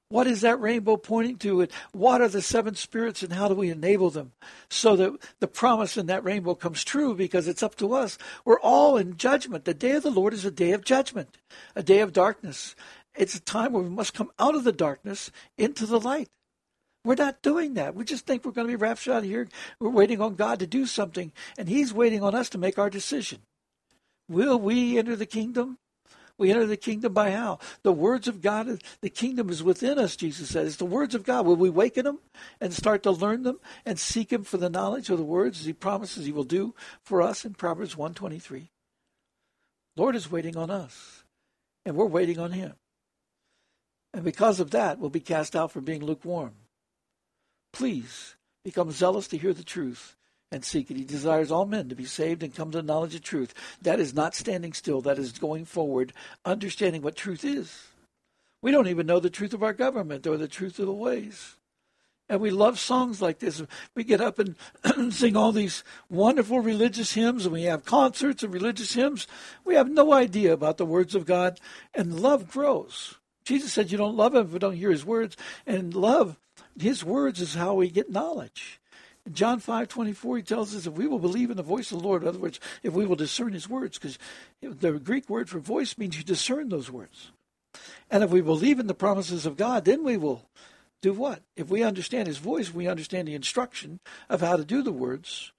What 0.10 0.28
is 0.28 0.42
that 0.42 0.60
rainbow 0.60 0.98
pointing 0.98 1.38
to? 1.38 1.62
And 1.62 1.72
what 1.94 2.22
are 2.22 2.28
the 2.28 2.42
seven 2.42 2.76
spirits 2.76 3.24
and 3.24 3.32
how 3.32 3.48
do 3.48 3.56
we 3.56 3.70
enable 3.70 4.10
them 4.10 4.34
so 4.70 4.98
that 4.98 5.14
the 5.40 5.48
promise 5.48 5.96
in 5.96 6.08
that 6.08 6.24
rainbow 6.26 6.54
comes 6.54 6.84
true 6.84 7.16
because 7.16 7.48
it's 7.48 7.64
up 7.64 7.76
to 7.76 7.94
us? 7.94 8.18
We're 8.44 8.60
all 8.60 8.98
in 8.98 9.16
judgment. 9.16 9.64
The 9.64 9.74
day 9.74 9.92
of 9.92 10.04
the 10.04 10.12
Lord 10.12 10.34
is 10.34 10.44
a 10.44 10.52
day 10.52 10.74
of 10.74 10.84
judgment, 10.84 11.38
a 11.78 11.84
day 11.84 12.00
of 12.00 12.12
darkness. 12.12 12.76
It's 13.16 13.36
a 13.36 13.42
time 13.42 13.72
where 13.72 13.84
we 13.84 13.90
must 13.90 14.14
come 14.14 14.32
out 14.38 14.56
of 14.56 14.66
the 14.66 14.74
darkness 14.74 15.32
into 15.58 15.86
the 15.86 16.00
light. 16.00 16.30
We're 17.04 17.16
not 17.16 17.42
doing 17.42 17.74
that. 17.76 17.96
We 17.96 18.06
just 18.06 18.28
think 18.28 18.46
we're 18.46 18.52
going 18.52 18.68
to 18.68 18.72
be 18.72 18.76
raptured 18.76 19.14
out 19.14 19.24
of 19.24 19.30
here. 19.30 19.48
We're 19.80 19.90
waiting 19.90 20.22
on 20.22 20.36
God 20.36 20.60
to 20.60 20.68
do 20.68 20.86
something, 20.86 21.32
and 21.58 21.68
He's 21.68 21.94
waiting 21.94 22.24
on 22.24 22.36
us 22.36 22.50
to 22.50 22.58
make 22.58 22.78
our 22.78 22.90
decision. 22.90 23.40
Will 24.30 24.60
we 24.60 24.98
enter 24.98 25.16
the 25.16 25.26
kingdom? 25.26 25.78
We 26.38 26.52
enter 26.52 26.66
the 26.66 26.78
kingdom 26.78 27.14
by 27.14 27.32
how? 27.32 27.60
The 27.84 27.92
words 27.92 28.28
of 28.28 28.42
God, 28.42 28.82
the 29.02 29.10
kingdom 29.10 29.50
is 29.50 29.62
within 29.62 30.00
us, 30.00 30.16
Jesus 30.16 30.50
said. 30.50 30.66
It's 30.66 30.78
the 30.78 30.86
words 30.86 31.14
of 31.14 31.24
God. 31.24 31.46
Will 31.46 31.56
we 31.56 31.70
waken 31.70 32.06
them 32.06 32.20
and 32.60 32.74
start 32.74 33.04
to 33.04 33.12
learn 33.12 33.44
them 33.44 33.60
and 33.86 34.00
seek 34.00 34.32
Him 34.32 34.44
for 34.44 34.58
the 34.58 34.70
knowledge 34.70 35.10
of 35.10 35.18
the 35.18 35.24
words 35.24 35.60
as 35.60 35.66
He 35.66 35.74
promises 35.74 36.26
He 36.26 36.32
will 36.32 36.44
do 36.44 36.74
for 37.04 37.22
us 37.22 37.46
in 37.46 37.54
Proverbs 37.54 37.98
123? 37.98 38.70
Lord 39.98 40.16
is 40.16 40.32
waiting 40.32 40.56
on 40.56 40.70
us, 40.72 41.24
and 41.86 41.96
we're 41.96 42.06
waiting 42.06 42.40
on 42.40 42.52
Him. 42.52 42.74
And 44.14 44.24
because 44.24 44.60
of 44.60 44.72
that, 44.72 45.00
we'll 45.00 45.10
be 45.10 45.20
cast 45.20 45.56
out 45.56 45.72
for 45.72 45.82
being 45.82 46.04
lukewarm. 46.04 46.54
Please 47.73 48.36
become 48.63 48.91
zealous 48.91 49.27
to 49.29 49.38
hear 49.38 49.53
the 49.53 49.63
truth 49.63 50.15
and 50.51 50.65
seek 50.65 50.91
it. 50.91 50.97
He 50.97 51.03
desires 51.03 51.51
all 51.51 51.65
men 51.65 51.89
to 51.89 51.95
be 51.95 52.05
saved 52.05 52.43
and 52.43 52.53
come 52.53 52.71
to 52.71 52.77
the 52.79 52.84
knowledge 52.84 53.15
of 53.15 53.21
truth. 53.21 53.53
That 53.81 53.99
is 53.99 54.13
not 54.13 54.36
standing 54.36 54.73
still, 54.73 55.01
that 55.01 55.17
is 55.17 55.31
going 55.31 55.65
forward, 55.65 56.13
understanding 56.45 57.01
what 57.01 57.15
truth 57.15 57.45
is. 57.45 57.88
We 58.62 58.71
don't 58.71 58.88
even 58.88 59.07
know 59.07 59.19
the 59.19 59.29
truth 59.29 59.53
of 59.53 59.63
our 59.63 59.73
government 59.73 60.27
or 60.27 60.38
the 60.38 60.47
truth 60.47 60.77
of 60.79 60.86
the 60.86 60.93
ways. 60.93 61.55
And 62.29 62.39
we 62.39 62.49
love 62.49 62.79
songs 62.79 63.21
like 63.21 63.39
this. 63.39 63.62
We 63.93 64.05
get 64.05 64.21
up 64.21 64.39
and 64.39 64.55
sing 65.13 65.36
all 65.36 65.51
these 65.51 65.84
wonderful 66.10 66.62
religious 66.62 67.13
hymns, 67.13 67.45
and 67.45 67.51
we 67.51 67.63
have 67.63 67.84
concerts 67.84 68.41
of 68.41 68.53
religious 68.53 68.93
hymns. 68.93 69.27
We 69.65 69.75
have 69.75 69.89
no 69.89 70.13
idea 70.13 70.53
about 70.53 70.77
the 70.77 70.86
words 70.86 71.13
of 71.13 71.25
God, 71.25 71.60
and 71.93 72.21
love 72.21 72.49
grows. 72.49 73.15
Jesus 73.43 73.73
said, 73.73 73.91
You 73.91 73.97
don't 73.97 74.15
love 74.15 74.34
him 74.34 74.45
if 74.45 74.53
you 74.53 74.60
don't 74.60 74.77
hear 74.77 74.91
his 74.91 75.05
words. 75.05 75.36
And 75.67 75.93
love, 75.93 76.39
his 76.79 77.03
words 77.03 77.41
is 77.41 77.55
how 77.55 77.73
we 77.75 77.89
get 77.89 78.12
knowledge. 78.12 78.79
In 79.25 79.34
John 79.34 79.60
five 79.60 79.88
twenty 79.88 80.13
four, 80.13 80.38
he 80.38 80.43
tells 80.43 80.75
us 80.75 80.88
if 80.88 80.93
we 80.93 81.07
will 81.07 81.19
believe 81.19 81.51
in 81.51 81.57
the 81.57 81.63
voice 81.63 81.91
of 81.91 81.99
the 81.99 82.07
Lord, 82.07 82.23
in 82.23 82.27
other 82.27 82.39
words, 82.39 82.60
if 82.81 82.93
we 82.93 83.05
will 83.05 83.15
discern 83.15 83.53
his 83.53 83.69
words, 83.69 83.99
because 83.99 84.17
the 84.62 84.93
Greek 84.93 85.29
word 85.29 85.49
for 85.49 85.60
voice 85.60 85.97
means 85.97 86.17
you 86.17 86.23
discern 86.23 86.69
those 86.69 86.89
words. 86.89 87.31
And 88.10 88.23
if 88.23 88.31
we 88.31 88.41
believe 88.41 88.79
in 88.79 88.88
the 88.88 88.93
promises 88.93 89.45
of 89.45 89.57
God, 89.57 89.86
then 89.86 90.03
we 90.03 90.17
will 90.17 90.49
do 91.01 91.13
what? 91.13 91.41
If 91.55 91.69
we 91.69 91.84
understand 91.84 92.27
his 92.27 92.38
voice, 92.38 92.73
we 92.73 92.88
understand 92.88 93.27
the 93.27 93.36
instruction 93.36 93.99
of 94.29 94.41
how 94.41 94.57
to 94.57 94.65
do 94.65 94.81
the 94.81 94.91
words. 94.91 95.51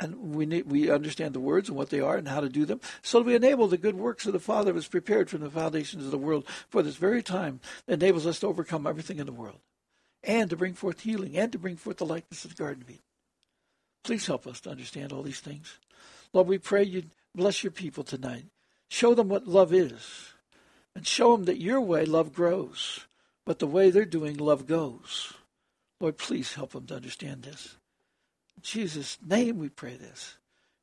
And 0.00 0.34
we 0.36 0.46
need, 0.46 0.70
we 0.70 0.88
understand 0.88 1.34
the 1.34 1.40
words 1.40 1.68
and 1.68 1.76
what 1.76 1.90
they 1.90 1.98
are 1.98 2.16
and 2.16 2.28
how 2.28 2.40
to 2.40 2.48
do 2.48 2.64
them, 2.64 2.80
so 3.02 3.20
we 3.20 3.34
enable 3.34 3.66
the 3.66 3.76
good 3.76 3.96
works 3.96 4.26
of 4.26 4.32
the 4.32 4.38
Father 4.38 4.72
was 4.72 4.86
prepared 4.86 5.28
from 5.28 5.40
the 5.40 5.50
foundations 5.50 6.04
of 6.04 6.12
the 6.12 6.16
world 6.16 6.46
for 6.68 6.84
this 6.84 6.94
very 6.94 7.20
time 7.20 7.58
that 7.86 7.94
enables 7.94 8.24
us 8.24 8.38
to 8.38 8.46
overcome 8.46 8.86
everything 8.86 9.18
in 9.18 9.26
the 9.26 9.32
world 9.32 9.58
and 10.28 10.50
to 10.50 10.56
bring 10.56 10.74
forth 10.74 11.00
healing 11.00 11.36
and 11.36 11.50
to 11.50 11.58
bring 11.58 11.76
forth 11.76 11.96
the 11.96 12.06
likeness 12.06 12.44
of 12.44 12.54
the 12.54 12.62
Garden 12.62 12.82
of 12.82 12.90
Eden. 12.90 13.02
Please 14.04 14.26
help 14.26 14.46
us 14.46 14.60
to 14.60 14.70
understand 14.70 15.10
all 15.10 15.22
these 15.22 15.40
things. 15.40 15.78
Lord, 16.32 16.46
we 16.46 16.58
pray 16.58 16.84
you 16.84 17.04
bless 17.34 17.64
your 17.64 17.72
people 17.72 18.04
tonight. 18.04 18.44
Show 18.90 19.14
them 19.14 19.28
what 19.28 19.48
love 19.48 19.72
is 19.72 20.34
and 20.94 21.06
show 21.06 21.32
them 21.32 21.46
that 21.46 21.60
your 21.60 21.80
way 21.80 22.04
love 22.04 22.32
grows, 22.32 23.06
but 23.46 23.58
the 23.58 23.66
way 23.66 23.90
they're 23.90 24.04
doing 24.04 24.36
love 24.36 24.66
goes. 24.66 25.32
Lord, 26.00 26.18
please 26.18 26.54
help 26.54 26.72
them 26.72 26.86
to 26.86 26.96
understand 26.96 27.42
this. 27.42 27.76
In 28.56 28.62
Jesus' 28.62 29.18
name 29.26 29.58
we 29.58 29.70
pray 29.70 29.96
this. 29.96 30.36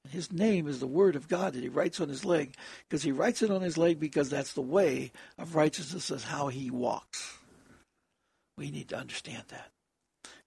His 0.10 0.32
name 0.32 0.68
is 0.68 0.80
the 0.80 0.88
word 0.88 1.16
of 1.16 1.28
God 1.28 1.54
that 1.54 1.64
he 1.64 1.70
writes 1.70 2.00
on 2.00 2.10
his 2.10 2.26
leg 2.26 2.56
because 2.88 3.04
he 3.04 3.12
writes 3.12 3.42
it 3.42 3.52
on 3.52 3.62
his 3.62 3.78
leg 3.78 4.00
because 4.00 4.30
that's 4.30 4.54
the 4.54 4.62
way 4.62 5.12
of 5.38 5.56
righteousness 5.56 6.12
is 6.12 6.24
how 6.24 6.48
he 6.48 6.70
walks. 6.70 7.38
We 8.58 8.72
need 8.72 8.90
to 8.90 8.98
understand 8.98 9.44
that. 9.50 9.72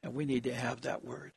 And 0.03 0.15
we 0.15 0.25
need 0.25 0.45
to 0.45 0.55
have 0.55 0.83
that 0.83 1.05
word. 1.05 1.33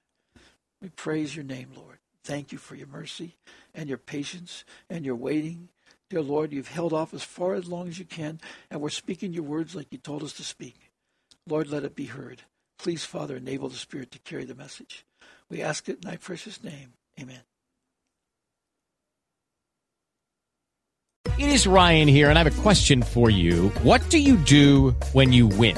We 0.81 0.89
praise 0.89 1.35
your 1.35 1.45
name, 1.45 1.69
Lord. 1.75 1.97
Thank 2.23 2.51
you 2.51 2.57
for 2.57 2.75
your 2.75 2.87
mercy 2.87 3.35
and 3.73 3.89
your 3.89 3.97
patience 3.97 4.63
and 4.89 5.05
your 5.05 5.15
waiting. 5.15 5.69
Dear 6.09 6.21
Lord, 6.21 6.51
you've 6.51 6.67
held 6.67 6.93
off 6.93 7.13
as 7.13 7.23
far 7.23 7.55
as 7.55 7.67
long 7.67 7.87
as 7.87 7.97
you 7.97 8.05
can, 8.05 8.39
and 8.69 8.81
we're 8.81 8.89
speaking 8.89 9.33
your 9.33 9.43
words 9.43 9.75
like 9.75 9.87
you 9.91 9.97
told 9.97 10.23
us 10.23 10.33
to 10.33 10.43
speak. 10.43 10.91
Lord, 11.47 11.69
let 11.69 11.83
it 11.83 11.95
be 11.95 12.05
heard. 12.05 12.43
Please, 12.77 13.05
Father, 13.05 13.37
enable 13.37 13.69
the 13.69 13.75
Spirit 13.75 14.11
to 14.11 14.19
carry 14.19 14.43
the 14.43 14.55
message. 14.55 15.05
We 15.49 15.61
ask 15.61 15.87
it 15.87 16.03
in 16.03 16.09
thy 16.09 16.17
precious 16.17 16.63
name. 16.63 16.93
Amen. 17.19 17.41
It 21.37 21.49
is 21.49 21.65
Ryan 21.65 22.07
here, 22.07 22.29
and 22.29 22.37
I 22.37 22.43
have 22.43 22.59
a 22.59 22.61
question 22.61 23.01
for 23.01 23.29
you. 23.29 23.69
What 23.83 24.07
do 24.09 24.19
you 24.19 24.35
do 24.37 24.91
when 25.13 25.31
you 25.33 25.47
win? 25.47 25.77